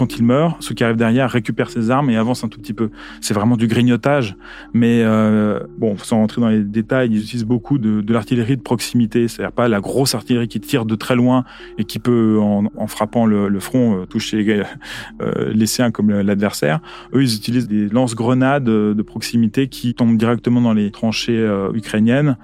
quand 0.02 0.16
il 0.16 0.24
meurt, 0.24 0.60
ceux 0.60 0.74
qui 0.74 0.82
arrivent 0.82 0.96
derrière 0.96 1.30
récupèrent 1.30 1.70
ses 1.70 1.92
armes 1.92 2.10
et 2.10 2.16
avancent 2.16 2.42
un 2.42 2.48
tout 2.48 2.58
petit 2.58 2.72
peu. 2.72 2.90
C'est 3.20 3.34
vraiment 3.34 3.56
du 3.56 3.68
grignotage, 3.68 4.36
mais 4.72 5.02
euh, 5.04 5.60
bon, 5.78 5.96
sans 5.96 6.16
rentrer 6.16 6.40
dans 6.40 6.48
les 6.48 6.64
détails, 6.64 7.10
ils 7.12 7.20
utilisent 7.20 7.44
beaucoup 7.44 7.78
de, 7.78 8.12
l'artillerie 8.12 8.56
de 8.56 8.62
proximité, 8.62 9.28
c'est-à-dire 9.28 9.52
pas 9.52 9.68
la 9.68 9.78
grosse 9.80 10.16
artillerie 10.16 10.48
qui 10.48 10.58
tire 10.58 10.86
de 10.86 10.96
très 10.96 11.14
loin 11.14 11.44
et 11.78 11.84
qui 11.84 12.00
peut, 12.00 12.40
en, 12.40 12.86
frappant 12.88 13.26
le, 13.26 13.60
front, 13.60 14.00
euh, 14.00 14.06
toucher 14.06 14.64
euh, 15.22 15.52
les 15.54 15.66
siens 15.66 15.92
comme 15.92 16.10
l'adversaire. 16.10 16.80
Eux, 17.14 17.22
ils 17.22 17.36
utilisent 17.36 17.68
des 17.68 17.88
lance-grenades 17.88 18.64
de 18.64 19.02
proximité 19.02 19.68
qui 19.68 19.94
tombent 19.94 20.16
directement 20.16 20.60
dans 20.60 20.72
les 20.72 20.90
tranchées 20.90 21.38
euh, 21.38 21.72
ukrainiennes 21.74 22.36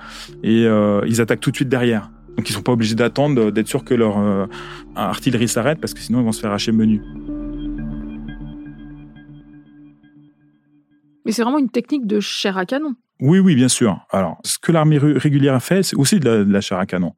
et 0.45 0.65
euh, 0.65 1.01
ils 1.09 1.21
attaquent 1.21 1.41
tout 1.41 1.51
de 1.51 1.57
suite 1.57 1.69
derrière. 1.69 2.11
Donc 2.37 2.49
ils 2.49 2.53
sont 2.53 2.63
pas 2.63 2.71
obligés 2.71 2.95
d'attendre 2.95 3.51
d'être 3.51 3.67
sûr 3.67 3.83
que 3.83 3.95
leur 3.95 4.17
artillerie 4.95 5.49
s'arrête 5.49 5.81
parce 5.81 5.93
que 5.93 5.99
sinon 5.99 6.21
ils 6.21 6.25
vont 6.25 6.31
se 6.31 6.41
faire 6.41 6.53
hacher 6.53 6.71
menu. 6.71 7.03
Mais 11.29 11.33
c'est 11.33 11.43
vraiment 11.43 11.59
une 11.59 11.69
technique 11.69 12.07
de 12.07 12.21
chair 12.21 12.57
à 12.57 12.65
canon. 12.65 12.95
Oui, 13.21 13.39
oui, 13.39 13.55
bien 13.55 13.69
sûr. 13.69 14.01
Alors, 14.11 14.39
ce 14.45 14.59
que 14.59 14.73
l'armée 14.73 14.97
régulière 14.97 15.55
a 15.55 15.61
fait, 15.61 15.83
c'est 15.83 15.95
aussi 15.95 16.19
de 16.21 16.47
la, 16.49 16.61
chair 16.63 16.79
à 16.79 16.87
canon. 16.87 17.13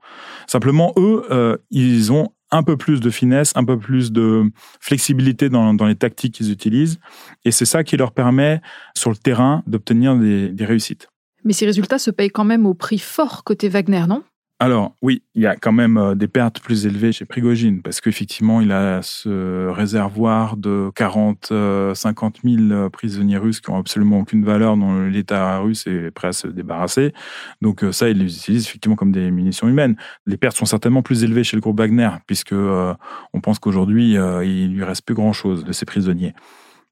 Simplement, 0.49 0.93
eux, 0.97 1.23
euh, 1.31 1.57
ils 1.71 2.11
ont 2.11 2.31
un 2.50 2.64
peu 2.64 2.76
plus 2.76 3.00
de 3.00 3.09
finesse, 3.09 3.52
un 3.55 3.64
peu 3.64 3.79
plus 3.79 4.11
de 4.11 4.50
flexibilité 4.81 5.49
dans, 5.49 5.73
les 5.87 5.95
tactiques 5.95 6.35
qu'ils 6.35 6.50
utilisent. 6.50 6.99
Et 7.45 7.52
c'est 7.52 7.64
ça 7.64 7.85
qui 7.85 7.97
leur 7.97 8.11
permet, 8.11 8.61
sur 8.97 9.11
le 9.11 9.17
terrain, 9.17 9.62
d'obtenir 9.69 10.17
des, 10.17 10.49
des 10.49 10.64
réussites. 10.64 11.07
Mais 11.45 11.52
ces 11.52 11.67
résultats 11.67 12.00
se 12.00 12.11
payent 12.11 12.31
quand 12.31 12.45
même 12.45 12.67
au 12.67 12.75
prix 12.75 12.99
fort 12.99 13.45
côté 13.45 13.69
Wagner, 13.69 14.07
non? 14.09 14.25
Alors 14.62 14.95
oui, 15.00 15.23
il 15.35 15.40
y 15.40 15.47
a 15.47 15.57
quand 15.57 15.73
même 15.73 15.97
euh, 15.97 16.14
des 16.14 16.29
pertes 16.29 16.61
plus 16.61 16.85
élevées 16.85 17.12
chez 17.12 17.25
Prigogine, 17.25 17.81
parce 17.81 18.02
qu'effectivement, 18.02 18.61
il 18.61 18.73
a 18.73 19.00
ce 19.00 19.69
réservoir 19.69 20.59
de 20.59 20.90
40, 20.95 21.50
50 21.95 22.40
000 22.45 22.90
prisonniers 22.90 23.38
russes 23.38 23.62
qui 23.62 23.71
ont 23.71 23.79
absolument 23.79 24.19
aucune 24.19 24.45
valeur 24.45 24.76
dont 24.76 25.07
l'État 25.07 25.61
russe 25.61 25.87
est 25.87 26.11
prêt 26.11 26.29
à 26.29 26.33
se 26.33 26.47
débarrasser. 26.47 27.14
Donc 27.62 27.83
euh, 27.83 27.90
ça, 27.90 28.11
il 28.11 28.19
les 28.19 28.37
utilise 28.37 28.67
effectivement 28.67 28.97
comme 28.97 29.12
des 29.12 29.31
munitions 29.31 29.67
humaines. 29.67 29.97
Les 30.26 30.37
pertes 30.37 30.59
sont 30.59 30.67
certainement 30.67 31.02
plus 31.02 31.25
élevées 31.25 31.43
chez 31.43 31.57
le 31.57 31.62
groupe 31.62 31.79
Wagner, 31.79 32.11
puisque 32.26 32.52
euh, 32.52 32.93
on 33.33 33.40
pense 33.40 33.59
qu'aujourd'hui, 33.59 34.17
il 34.43 34.75
lui 34.75 34.85
reste 34.85 35.07
plus 35.07 35.14
grand-chose 35.14 35.64
de 35.64 35.73
ces 35.73 35.87
prisonniers. 35.87 36.35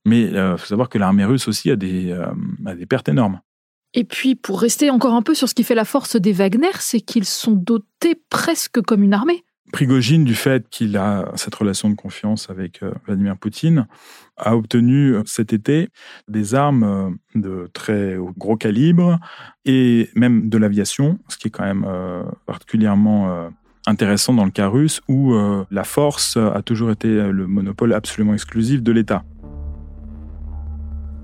Mais 0.06 0.22
il 0.22 0.54
faut 0.56 0.66
savoir 0.66 0.88
que 0.88 0.96
l'armée 0.96 1.26
russe 1.26 1.48
aussi 1.48 1.70
a 1.70 1.76
des, 1.76 2.16
a 2.64 2.74
des 2.74 2.86
pertes 2.86 3.10
énormes. 3.10 3.40
Et 3.94 4.04
puis, 4.04 4.34
pour 4.34 4.60
rester 4.60 4.90
encore 4.90 5.14
un 5.14 5.22
peu 5.22 5.34
sur 5.34 5.48
ce 5.48 5.54
qui 5.54 5.64
fait 5.64 5.74
la 5.74 5.84
force 5.84 6.16
des 6.16 6.32
Wagner, 6.32 6.68
c'est 6.78 7.00
qu'ils 7.00 7.24
sont 7.24 7.52
dotés 7.52 8.20
presque 8.28 8.80
comme 8.82 9.02
une 9.02 9.14
armée. 9.14 9.44
Prigogine, 9.72 10.24
du 10.24 10.34
fait 10.34 10.66
qu'il 10.70 10.96
a 10.96 11.30
cette 11.36 11.54
relation 11.54 11.90
de 11.90 11.94
confiance 11.94 12.48
avec 12.48 12.82
euh, 12.82 12.92
Vladimir 13.04 13.36
Poutine, 13.36 13.86
a 14.38 14.56
obtenu 14.56 15.14
euh, 15.14 15.22
cet 15.26 15.52
été 15.52 15.90
des 16.26 16.54
armes 16.54 16.82
euh, 16.84 17.10
de 17.38 17.68
très 17.74 18.16
gros 18.38 18.56
calibre 18.56 19.18
et 19.66 20.08
même 20.14 20.48
de 20.48 20.56
l'aviation, 20.56 21.18
ce 21.28 21.36
qui 21.36 21.48
est 21.48 21.50
quand 21.50 21.64
même 21.64 21.86
particulièrement 22.46 23.50
intéressant 23.86 24.32
dans 24.32 24.44
le 24.46 24.50
cas 24.50 24.68
russe 24.68 25.02
où 25.08 25.34
la 25.70 25.84
force 25.84 26.38
a 26.38 26.62
toujours 26.62 26.90
été 26.90 27.08
le 27.08 27.46
monopole 27.46 27.92
absolument 27.92 28.32
exclusif 28.32 28.82
de 28.82 28.92
l'État. 28.92 29.24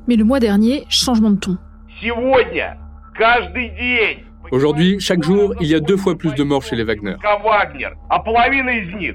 Mais 0.07 0.17
le 0.17 0.25
mois 0.25 0.41
dernier, 0.41 0.85
changement 0.91 1.31
de 1.31 1.39
ton. 1.39 1.59
Aujourd'hui, 4.51 5.01
chaque 5.01 5.23
jour, 5.23 5.55
il 5.61 5.69
y 5.69 5.75
a 5.75 5.81
deux 5.81 5.97
fois 5.97 6.17
plus 6.17 6.35
de 6.35 6.43
morts 6.43 6.63
chez 6.63 6.77
les 6.77 6.85
Wagner. 6.85 7.15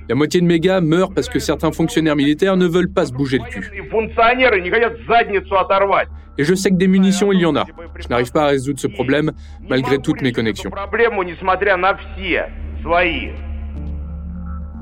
La 0.09 0.15
moitié 0.15 0.41
de 0.41 0.45
mes 0.45 0.59
gars 0.59 0.81
meurent 0.81 1.13
parce 1.13 1.29
que 1.29 1.39
certains 1.39 1.71
fonctionnaires 1.71 2.15
militaires 2.15 2.57
ne 2.57 2.65
veulent 2.65 2.91
pas 2.91 3.05
se 3.05 3.13
bouger 3.13 3.37
le 3.37 3.43
cul. 3.45 3.71
Et 6.37 6.43
je 6.43 6.55
sais 6.55 6.69
que 6.71 6.75
des 6.75 6.87
munitions, 6.87 7.31
il 7.31 7.41
y 7.41 7.45
en 7.45 7.55
a. 7.55 7.65
Je 7.99 8.07
n'arrive 8.07 8.31
pas 8.31 8.43
à 8.43 8.47
résoudre 8.47 8.79
ce 8.79 8.87
problème 8.87 9.31
malgré 9.69 9.99
toutes 9.99 10.21
mes 10.21 10.31
connexions. 10.31 10.71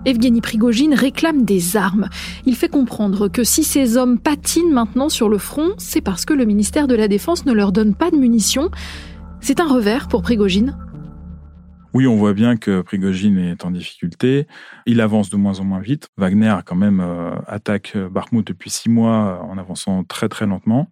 Evgeny 0.07 0.39
Prigogine 0.39 0.93
réclame 0.93 1.43
des 1.43 1.75
armes. 1.75 2.07
Il 2.45 2.55
fait 2.55 2.69
comprendre 2.69 3.27
que 3.27 3.43
si 3.43 3.65
ces 3.65 3.97
hommes 3.97 4.19
patinent 4.19 4.71
maintenant 4.71 5.09
sur 5.09 5.27
le 5.27 5.37
front, 5.37 5.73
c'est 5.77 5.99
parce 5.99 6.23
que 6.23 6.33
le 6.33 6.45
ministère 6.45 6.87
de 6.87 6.95
la 6.95 7.09
Défense 7.09 7.45
ne 7.45 7.51
leur 7.51 7.73
donne 7.73 7.93
pas 7.93 8.09
de 8.09 8.15
munitions. 8.15 8.71
C'est 9.41 9.59
un 9.59 9.67
revers 9.67 10.07
pour 10.07 10.21
Prigogine 10.21 10.75
oui, 11.93 12.05
on 12.05 12.15
voit 12.15 12.33
bien 12.33 12.57
que 12.57 12.81
Prigogine 12.81 13.39
est 13.39 13.65
en 13.65 13.71
difficulté. 13.71 14.45
Il 14.85 15.01
avance 15.01 15.31
de 15.31 15.37
moins 15.37 15.59
en 15.61 15.63
moins 15.63 15.79
vite. 15.79 16.09
Wagner, 16.17 16.55
quand 16.63 16.75
même, 16.75 16.99
euh, 16.99 17.31
attaque 17.47 17.97
Bakhmut 18.11 18.45
depuis 18.45 18.69
six 18.69 18.89
mois 18.89 19.41
en 19.49 19.57
avançant 19.57 20.03
très 20.03 20.29
très 20.29 20.45
lentement 20.45 20.91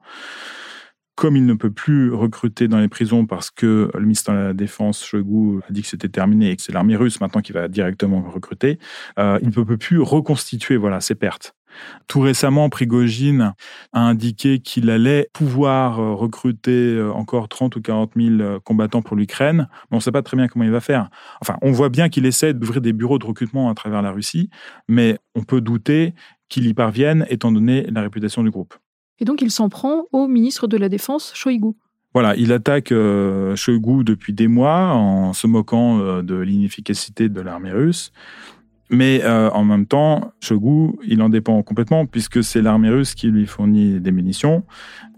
comme 1.15 1.37
il 1.37 1.45
ne 1.45 1.53
peut 1.53 1.71
plus 1.71 2.13
recruter 2.13 2.67
dans 2.67 2.79
les 2.79 2.89
prisons 2.89 3.25
parce 3.25 3.49
que 3.49 3.89
le 3.93 4.01
ministre 4.01 4.31
de 4.31 4.37
la 4.37 4.53
Défense, 4.53 5.03
Shoigu, 5.03 5.61
a 5.67 5.71
dit 5.71 5.81
que 5.81 5.87
c'était 5.87 6.09
terminé 6.09 6.51
et 6.51 6.55
que 6.55 6.61
c'est 6.61 6.73
l'armée 6.73 6.95
russe 6.95 7.21
maintenant 7.21 7.41
qui 7.41 7.53
va 7.53 7.67
directement 7.67 8.21
recruter, 8.21 8.79
euh, 9.17 9.39
il 9.41 9.47
ne 9.47 9.53
peut 9.53 9.77
plus 9.77 9.99
reconstituer 9.99 10.75
voilà 10.77 10.99
ses 10.99 11.15
pertes. 11.15 11.55
Tout 12.07 12.21
récemment, 12.21 12.69
Prigogine 12.69 13.53
a 13.91 13.99
indiqué 13.99 14.59
qu'il 14.59 14.89
allait 14.89 15.27
pouvoir 15.33 15.99
euh, 15.99 16.13
recruter 16.13 16.95
euh, 16.95 17.11
encore 17.11 17.49
30 17.49 17.75
ou 17.75 17.81
40 17.81 18.11
000 18.15 18.59
combattants 18.61 19.01
pour 19.01 19.15
l'Ukraine, 19.15 19.67
mais 19.69 19.95
on 19.95 19.97
ne 19.97 20.01
sait 20.01 20.11
pas 20.11 20.21
très 20.21 20.37
bien 20.37 20.47
comment 20.47 20.65
il 20.65 20.71
va 20.71 20.81
faire. 20.81 21.09
Enfin, 21.41 21.57
on 21.61 21.71
voit 21.71 21.89
bien 21.89 22.09
qu'il 22.09 22.25
essaie 22.25 22.53
d'ouvrir 22.53 22.81
des 22.81 22.93
bureaux 22.93 23.19
de 23.19 23.25
recrutement 23.25 23.69
à 23.69 23.73
travers 23.73 24.01
la 24.01 24.11
Russie, 24.11 24.49
mais 24.87 25.17
on 25.33 25.43
peut 25.43 25.61
douter 25.61 26.13
qu'il 26.49 26.67
y 26.67 26.73
parvienne 26.73 27.25
étant 27.29 27.51
donné 27.51 27.87
la 27.87 28.01
réputation 28.01 28.43
du 28.43 28.51
groupe. 28.51 28.75
Et 29.19 29.25
donc 29.25 29.41
il 29.41 29.51
s'en 29.51 29.69
prend 29.69 30.05
au 30.11 30.27
ministre 30.27 30.67
de 30.67 30.77
la 30.77 30.89
Défense, 30.89 31.31
Shoigu. 31.35 31.73
Voilà, 32.15 32.33
il 32.37 32.53
attaque 32.53 32.93
euh, 32.93 33.57
Shoigu 33.57 34.05
depuis 34.05 34.31
des 34.31 34.47
mois 34.47 34.93
en 34.93 35.33
se 35.33 35.47
moquant 35.47 35.99
euh, 35.99 36.21
de 36.21 36.35
l'inefficacité 36.35 37.27
de 37.27 37.41
l'armée 37.41 37.73
russe. 37.73 38.13
Mais 38.89 39.19
euh, 39.25 39.49
en 39.49 39.65
même 39.65 39.85
temps, 39.85 40.31
Shoigu, 40.39 40.93
il 41.05 41.21
en 41.21 41.27
dépend 41.27 41.61
complètement 41.61 42.05
puisque 42.05 42.41
c'est 42.41 42.61
l'armée 42.61 42.89
russe 42.89 43.15
qui 43.15 43.27
lui 43.27 43.45
fournit 43.45 43.99
des 43.99 44.13
munitions. 44.13 44.63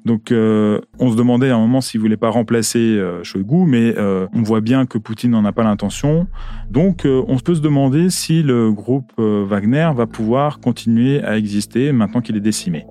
Donc 0.06 0.30
on 0.32 1.12
se 1.12 1.18
demandait 1.18 1.50
à 1.50 1.58
un 1.58 1.60
moment 1.60 1.82
s'il 1.82 2.00
voulait 2.00 2.18
pas 2.18 2.30
remplacer 2.30 2.98
Shoigu, 3.24 3.66
mais 3.68 3.94
on 4.00 4.42
voit 4.42 4.62
bien 4.62 4.86
que 4.86 4.98
Poutine 4.98 5.32
n'en 5.32 5.44
a 5.44 5.52
pas 5.52 5.64
l'intention. 5.66 6.28
Donc 6.72 7.06
on 7.06 7.38
peut 7.40 7.56
se 7.56 7.60
demander 7.60 8.10
si 8.10 8.42
le 8.42 8.72
groupe 8.72 9.12
Wagner 9.18 9.92
va 9.94 10.08
pouvoir 10.08 10.62
continuer 10.62 11.22
à 11.26 11.38
exister 11.38 11.92
maintenant 11.92 12.22
qu'il 12.22 12.38
est 12.38 12.40
décimé. 12.40 12.86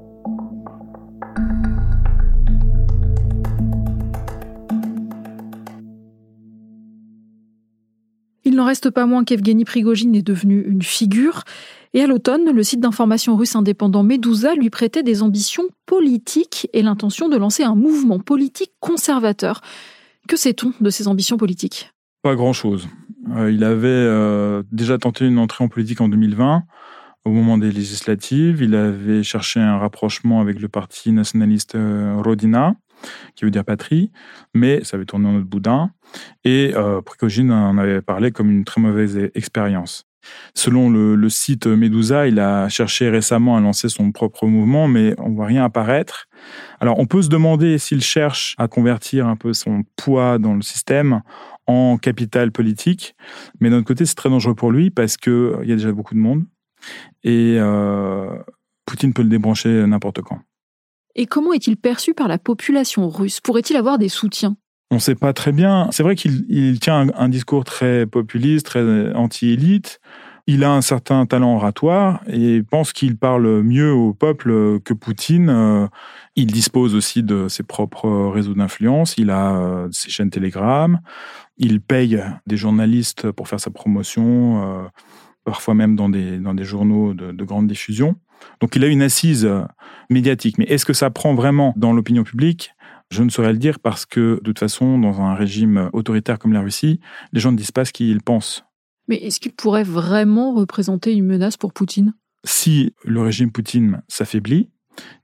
Il 8.56 8.60
n'en 8.60 8.64
reste 8.64 8.88
pas 8.88 9.04
moins 9.04 9.22
qu'Evgeny 9.22 9.66
Prigogine 9.66 10.14
est 10.14 10.22
devenu 10.22 10.62
une 10.66 10.80
figure. 10.80 11.42
Et 11.92 12.00
à 12.00 12.06
l'automne, 12.06 12.50
le 12.50 12.62
site 12.62 12.80
d'information 12.80 13.36
russe 13.36 13.54
indépendant 13.54 14.02
Medusa 14.02 14.54
lui 14.54 14.70
prêtait 14.70 15.02
des 15.02 15.22
ambitions 15.22 15.64
politiques 15.84 16.66
et 16.72 16.80
l'intention 16.80 17.28
de 17.28 17.36
lancer 17.36 17.64
un 17.64 17.74
mouvement 17.74 18.18
politique 18.18 18.72
conservateur. 18.80 19.60
Que 20.26 20.38
sait-on 20.38 20.72
de 20.80 20.88
ces 20.88 21.06
ambitions 21.06 21.36
politiques? 21.36 21.90
Pas 22.22 22.34
grand-chose. 22.34 22.88
Euh, 23.36 23.52
il 23.52 23.62
avait 23.62 23.88
euh, 23.88 24.62
déjà 24.72 24.96
tenté 24.96 25.26
une 25.26 25.38
entrée 25.38 25.62
en 25.62 25.68
politique 25.68 26.00
en 26.00 26.08
2020 26.08 26.62
au 27.26 27.30
moment 27.30 27.58
des 27.58 27.70
législatives. 27.70 28.62
Il 28.62 28.74
avait 28.74 29.22
cherché 29.22 29.60
un 29.60 29.76
rapprochement 29.76 30.40
avec 30.40 30.60
le 30.60 30.68
parti 30.68 31.12
nationaliste 31.12 31.74
euh, 31.74 32.14
Rodina 32.24 32.74
qui 33.34 33.44
veut 33.44 33.50
dire 33.50 33.64
patrie, 33.64 34.10
mais 34.54 34.84
ça 34.84 34.96
avait 34.96 35.06
tourné 35.06 35.28
en 35.28 35.36
autre 35.36 35.46
boudin. 35.46 35.90
Et 36.44 36.72
euh, 36.74 37.00
en 37.50 37.78
avait 37.78 38.02
parlé 38.02 38.30
comme 38.30 38.50
une 38.50 38.64
très 38.64 38.80
mauvaise 38.80 39.18
expérience. 39.34 40.04
Selon 40.54 40.90
le, 40.90 41.28
site 41.28 41.66
Medusa, 41.66 42.26
il 42.26 42.40
a 42.40 42.68
cherché 42.68 43.08
récemment 43.08 43.56
à 43.56 43.60
lancer 43.60 43.88
son 43.88 44.10
propre 44.12 44.46
mouvement, 44.46 44.88
mais 44.88 45.14
on 45.18 45.30
voit 45.30 45.46
rien 45.46 45.64
apparaître. 45.64 46.28
Alors, 46.80 46.98
on 46.98 47.06
peut 47.06 47.22
se 47.22 47.28
demander 47.28 47.78
s'il 47.78 48.02
cherche 48.02 48.54
à 48.58 48.68
convertir 48.68 49.26
un 49.26 49.36
peu 49.36 49.52
son 49.52 49.84
poids 49.96 50.38
dans 50.38 50.54
le 50.54 50.62
système 50.62 51.22
en 51.66 51.96
capital 51.98 52.52
politique, 52.52 53.14
mais 53.60 53.70
d'un 53.70 53.78
autre 53.78 53.86
côté, 53.86 54.04
c'est 54.04 54.14
très 54.14 54.30
dangereux 54.30 54.54
pour 54.54 54.70
lui 54.70 54.90
parce 54.90 55.16
qu'il 55.16 55.62
y 55.64 55.72
a 55.72 55.76
déjà 55.76 55.92
beaucoup 55.92 56.14
de 56.14 56.20
monde 56.20 56.44
et 57.24 57.56
euh, 57.58 58.36
Poutine 58.84 59.12
peut 59.12 59.22
le 59.22 59.28
débrancher 59.28 59.86
n'importe 59.86 60.22
quand. 60.22 60.40
Et 61.18 61.24
comment 61.24 61.54
est-il 61.54 61.78
perçu 61.78 62.12
par 62.12 62.28
la 62.28 62.38
population 62.38 63.08
russe? 63.08 63.40
Pourrait-il 63.40 63.76
avoir 63.76 63.96
des 63.96 64.10
soutiens? 64.10 64.56
On 64.90 64.96
ne 64.96 65.00
sait 65.00 65.14
pas 65.14 65.32
très 65.32 65.50
bien. 65.50 65.88
C'est 65.90 66.02
vrai 66.02 66.14
qu'il 66.14 66.78
tient 66.78 67.08
un, 67.14 67.28
discours 67.30 67.64
très 67.64 68.06
populiste, 68.06 68.66
très 68.66 69.12
anti-élite. 69.14 69.98
Il 70.46 70.62
a 70.62 70.70
un 70.70 70.82
certain 70.82 71.26
talent 71.26 71.56
oratoire 71.56 72.22
et 72.28 72.62
pense 72.62 72.92
qu'il 72.92 73.16
parle 73.16 73.62
mieux 73.62 73.92
au 73.92 74.12
peuple 74.12 74.78
que 74.80 74.92
Poutine. 74.94 75.88
Il 76.36 76.52
dispose 76.52 76.94
aussi 76.94 77.22
de 77.22 77.48
ses 77.48 77.64
propres 77.64 78.28
réseaux 78.28 78.54
d'influence. 78.54 79.14
Il 79.16 79.30
a 79.30 79.56
euh, 79.56 79.88
ses 79.90 80.10
chaînes 80.10 80.30
Telegram. 80.30 81.00
Il 81.56 81.80
paye 81.80 82.22
des 82.46 82.56
journalistes 82.56 83.32
pour 83.32 83.48
faire 83.48 83.58
sa 83.58 83.70
promotion, 83.70 84.62
euh, 84.62 84.84
parfois 85.44 85.74
même 85.74 85.96
dans 85.96 86.10
des, 86.10 86.38
dans 86.38 86.54
des 86.54 86.64
journaux 86.64 87.14
de 87.14 87.44
grande 87.44 87.66
diffusion. 87.66 88.16
Donc 88.60 88.76
il 88.76 88.84
a 88.84 88.86
une 88.86 89.02
assise 89.02 89.44
euh, 89.44 89.62
médiatique. 90.10 90.58
Mais 90.58 90.64
est-ce 90.64 90.84
que 90.84 90.92
ça 90.92 91.10
prend 91.10 91.34
vraiment 91.34 91.72
dans 91.76 91.92
l'opinion 91.92 92.24
publique? 92.24 92.72
Je 93.10 93.22
ne 93.22 93.28
saurais 93.28 93.52
le 93.52 93.58
dire 93.58 93.78
parce 93.78 94.04
que, 94.04 94.40
de 94.42 94.50
toute 94.50 94.58
façon, 94.58 94.98
dans 94.98 95.20
un 95.20 95.34
régime 95.34 95.90
autoritaire 95.92 96.38
comme 96.38 96.52
la 96.52 96.60
Russie, 96.60 97.00
les 97.32 97.40
gens 97.40 97.52
ne 97.52 97.56
disent 97.56 97.70
pas 97.70 97.84
ce 97.84 97.92
qu'ils 97.92 98.20
pensent. 98.20 98.64
Mais 99.08 99.16
est-ce 99.16 99.38
qu'il 99.38 99.52
pourrait 99.52 99.84
vraiment 99.84 100.54
représenter 100.54 101.12
une 101.12 101.24
menace 101.24 101.56
pour 101.56 101.72
Poutine? 101.72 102.14
Si 102.44 102.92
le 103.04 103.20
régime 103.20 103.52
Poutine 103.52 104.02
s'affaiblit, 104.08 104.70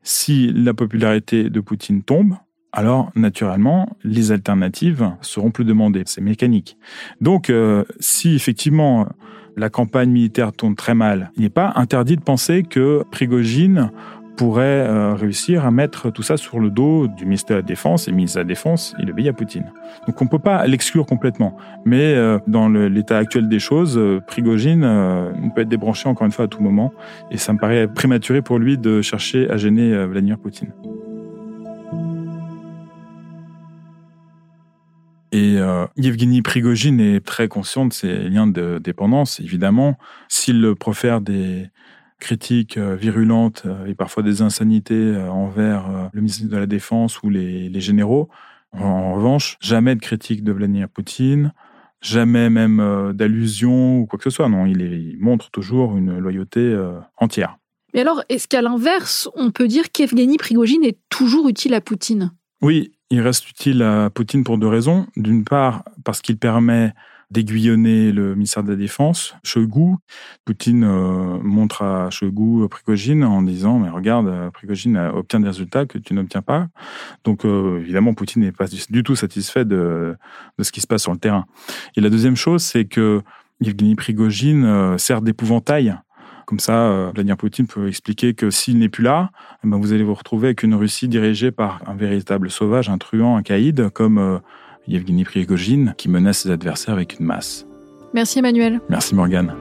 si 0.03 0.53
la 0.53 0.75
popularité 0.75 1.51
de 1.51 1.61
Poutine 1.61 2.03
tombe, 2.03 2.37
alors 2.73 3.11
naturellement, 3.15 3.97
les 4.03 4.33
alternatives 4.33 5.11
seront 5.21 5.51
plus 5.51 5.65
demandées. 5.65 6.05
C'est 6.07 6.21
mécanique. 6.21 6.79
Donc, 7.21 7.51
euh, 7.51 7.85
si 8.01 8.35
effectivement 8.35 9.09
la 9.57 9.71
campagne 9.71 10.11
militaire 10.11 10.53
tourne 10.53 10.75
très 10.75 10.95
mal. 10.95 11.31
Il 11.37 11.43
n'est 11.43 11.51
pas 11.51 11.73
interdit 11.77 12.17
de 12.17 12.23
penser 12.23 12.63
que 12.63 13.05
Prigogine 13.11 13.91
pourrait 14.37 14.65
euh, 14.65 15.15
réussir 15.15 15.67
à 15.67 15.71
mettre 15.71 16.11
tout 16.11 16.23
ça 16.23 16.37
sur 16.37 16.59
le 16.59 16.71
dos 16.71 17.07
du 17.07 17.25
ministère 17.25 17.59
de 17.59 17.63
la 17.63 17.67
Défense, 17.67 18.09
et 18.09 18.13
le 18.13 18.17
de 18.17 18.37
la 18.37 18.45
Défense, 18.45 18.95
il 18.99 19.11
obéit 19.11 19.29
à 19.29 19.33
Poutine. 19.33 19.73
Donc 20.07 20.21
on 20.21 20.25
ne 20.25 20.31
peut 20.31 20.39
pas 20.39 20.67
l'exclure 20.67 21.07
complètement. 21.07 21.57
Mais 21.85 22.15
euh, 22.15 22.39
dans 22.47 22.69
l'état 22.69 23.19
actuel 23.19 23.49
des 23.49 23.59
choses, 23.59 23.99
euh, 23.99 24.21
Prigogine 24.27 24.81
peut 25.55 25.63
être 25.63 25.69
débranché 25.69 26.09
encore 26.09 26.27
une 26.27 26.33
fois 26.33 26.47
à 26.47 26.49
tout 26.49 26.63
moment, 26.63 26.93
et 27.31 27.37
ça 27.37 27.53
me 27.53 27.59
paraît 27.59 27.87
prématuré 27.89 28.43
pour 28.43 28.59
lui 28.59 28.79
de 28.79 29.03
chercher 29.03 29.51
à 29.51 29.57
gêner 29.57 30.07
Vladimir 30.07 30.39
Poutine. 30.39 30.73
Et 35.33 35.57
euh, 35.57 35.87
Yevgeny 35.97 36.43
Prigogine 36.43 37.01
est 37.01 37.25
très 37.25 37.49
conscient 37.49 37.87
de 37.87 37.93
ses 37.93 38.29
liens 38.29 38.47
de 38.47 38.79
dépendance, 38.79 39.41
évidemment. 39.41 39.99
S'il 40.29 40.75
profère 40.79 41.23
des 41.23 41.71
critiques 42.23 42.79
euh, 42.79 42.95
virulentes 42.95 43.65
euh, 43.67 43.87
et 43.87 43.95
parfois 43.95 44.23
des 44.23 44.41
insanités 44.43 44.95
euh, 44.95 45.29
envers 45.29 46.11
le 46.13 46.21
ministre 46.21 46.49
de 46.49 46.57
la 46.57 46.67
Défense 46.67 47.23
ou 47.23 47.29
les, 47.29 47.69
les 47.69 47.81
généraux, 47.81 48.29
en 48.73 49.15
revanche, 49.15 49.59
jamais 49.61 49.95
de 49.95 50.01
critique 50.01 50.43
de 50.43 50.53
Vladimir 50.53 50.89
Poutine, 50.89 51.53
jamais 52.01 52.49
même 52.49 53.13
d'allusion 53.13 53.99
ou 53.99 54.07
quoi 54.07 54.19
que 54.19 54.25
ce 54.25 54.31
soit. 54.31 54.49
Non, 54.49 54.65
il, 54.65 54.81
est, 54.81 54.99
il 54.99 55.19
montre 55.19 55.51
toujours 55.51 55.99
une 55.99 56.17
loyauté 56.17 56.75
entière. 57.19 57.59
Mais 57.93 58.01
alors, 58.01 58.23
est-ce 58.31 58.49
qu'à 58.49 58.63
l'inverse, 58.63 59.29
on 59.35 59.51
peut 59.51 59.69
dire 59.69 59.93
qu'Evgeny 59.93 60.39
Prigogine 60.39 60.85
est 60.85 60.97
toujours 61.11 61.51
utile 61.51 61.75
à 61.75 61.83
Poutine? 61.83 62.33
Oui, 62.63 62.93
il 63.13 63.21
reste 63.21 63.49
utile 63.51 63.83
à 63.83 64.09
Poutine 64.09 64.43
pour 64.43 64.57
deux 64.57 64.67
raisons. 64.67 65.07
D'une 65.17 65.45
part, 65.45 65.85
parce 66.03 66.23
qu'il 66.23 66.39
permet 66.39 66.95
d'aiguillonner 67.31 68.11
le 68.11 68.35
ministère 68.35 68.63
de 68.63 68.71
la 68.71 68.77
Défense, 68.77 69.35
Shoigu. 69.43 69.97
Poutine 70.47 70.85
euh, 70.85 71.39
montre 71.43 71.83
à 71.83 72.09
Shoigu 72.11 72.67
Prigogine 72.71 73.23
en 73.25 73.43
disant 73.43 73.79
mais 73.79 73.91
regarde, 73.91 74.51
Prigogine 74.53 74.97
obtient 74.97 75.41
des 75.41 75.47
résultats 75.47 75.85
que 75.85 75.99
tu 75.99 76.15
n'obtiens 76.15 76.43
pas. 76.43 76.69
Donc 77.25 77.45
euh, 77.45 77.81
évidemment, 77.81 78.15
Poutine 78.15 78.43
n'est 78.43 78.53
pas 78.53 78.67
du 78.67 79.03
tout 79.03 79.17
satisfait 79.17 79.67
de, 79.67 80.17
de 80.59 80.63
ce 80.63 80.73
qui 80.73 80.81
se 80.81 80.87
passe 80.87 81.03
sur 81.03 81.13
le 81.13 81.19
terrain. 81.19 81.45
Et 81.97 82.01
la 82.01 82.11
deuxième 82.11 82.37
chose, 82.37 82.63
c'est 82.63 82.87
que 82.87 83.23
Yevgeny 83.61 83.95
Prigogine 83.95 84.65
euh, 84.65 84.99
sert 84.99 85.21
d'épouvantail 85.21 85.97
comme 86.47 86.61
ça, 86.61 87.11
Vladimir 87.15 87.37
Poutine 87.37 87.67
peut 87.67 87.89
expliquer 87.89 88.35
que 88.35 88.51
s'il 88.51 88.79
n'est 88.79 88.89
plus 88.89 89.05
là, 89.05 89.31
eh 89.65 89.69
ben, 89.69 89.79
vous 89.79 89.93
allez 89.93 90.03
vous 90.03 90.15
retrouver 90.15 90.49
avec 90.49 90.63
une 90.63 90.75
Russie 90.75 91.09
dirigée 91.09 91.51
par 91.51 91.81
un 91.87 91.95
véritable 91.95 92.51
sauvage, 92.51 92.89
un 92.89 92.99
truand, 92.99 93.37
un 93.37 93.43
caïd, 93.43 93.91
comme 93.91 94.41
Yevgeny 94.87 95.25
Prigogine, 95.25 95.95
qui 95.97 96.09
menace 96.09 96.41
ses 96.41 96.51
adversaires 96.51 96.95
avec 96.95 97.19
une 97.19 97.27
masse. 97.27 97.67
Merci 98.15 98.41
Emmanuel. 98.41 98.81
Merci 98.89 99.15
Morgane. 99.15 99.55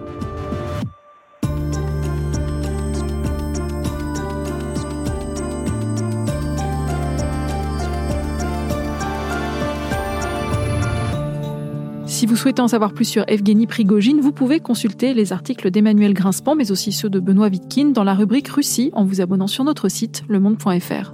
Si 12.22 12.28
vous 12.28 12.36
souhaitez 12.36 12.62
en 12.62 12.68
savoir 12.68 12.94
plus 12.94 13.06
sur 13.06 13.24
Evgeny 13.28 13.66
Prigogine, 13.66 14.22
vous 14.22 14.32
pouvez 14.32 14.60
consulter 14.60 15.16
les 15.16 15.34
articles 15.34 15.72
d'Emmanuel 15.72 16.14
Grinspan, 16.14 16.54
mais 16.54 16.72
aussi 16.72 16.92
ceux 16.92 17.10
de 17.10 17.20
Benoît 17.20 17.50
Vitkin 17.50 17.86
dans 17.86 18.04
la 18.04 18.14
rubrique 18.14 18.48
Russie 18.48 18.92
en 18.94 19.04
vous 19.04 19.22
abonnant 19.22 19.48
sur 19.48 19.64
notre 19.64 19.90
site 19.90 20.22
lemonde.fr. 20.30 21.14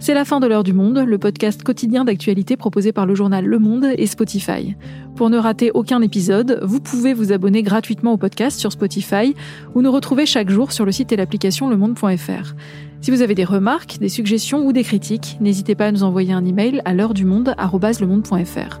C'est 0.00 0.14
la 0.14 0.24
fin 0.24 0.40
de 0.40 0.48
l'heure 0.48 0.64
du 0.64 0.72
monde, 0.72 0.98
le 0.98 1.18
podcast 1.18 1.62
quotidien 1.62 2.04
d'actualité 2.04 2.56
proposé 2.56 2.90
par 2.90 3.06
le 3.06 3.14
journal 3.14 3.44
Le 3.44 3.60
Monde 3.60 3.86
et 3.96 4.08
Spotify. 4.08 4.74
Pour 5.14 5.30
ne 5.30 5.38
rater 5.38 5.70
aucun 5.70 6.02
épisode, 6.02 6.58
vous 6.64 6.80
pouvez 6.80 7.14
vous 7.14 7.30
abonner 7.30 7.62
gratuitement 7.62 8.14
au 8.14 8.16
podcast 8.16 8.58
sur 8.58 8.72
Spotify 8.72 9.36
ou 9.76 9.82
nous 9.82 9.92
retrouver 9.92 10.26
chaque 10.26 10.50
jour 10.50 10.72
sur 10.72 10.84
le 10.84 10.90
site 10.90 11.12
et 11.12 11.16
l'application 11.16 11.70
lemonde.fr. 11.70 12.56
Si 13.02 13.12
vous 13.12 13.22
avez 13.22 13.36
des 13.36 13.44
remarques, 13.44 13.98
des 14.00 14.08
suggestions 14.08 14.66
ou 14.66 14.72
des 14.72 14.82
critiques, 14.82 15.36
n'hésitez 15.40 15.76
pas 15.76 15.86
à 15.86 15.92
nous 15.92 16.02
envoyer 16.02 16.32
un 16.32 16.44
email 16.44 16.82
à 16.84 16.92
l'heure 16.92 17.14
du 17.14 17.24
monde 17.24 17.54
@lemonde.fr. 17.56 18.80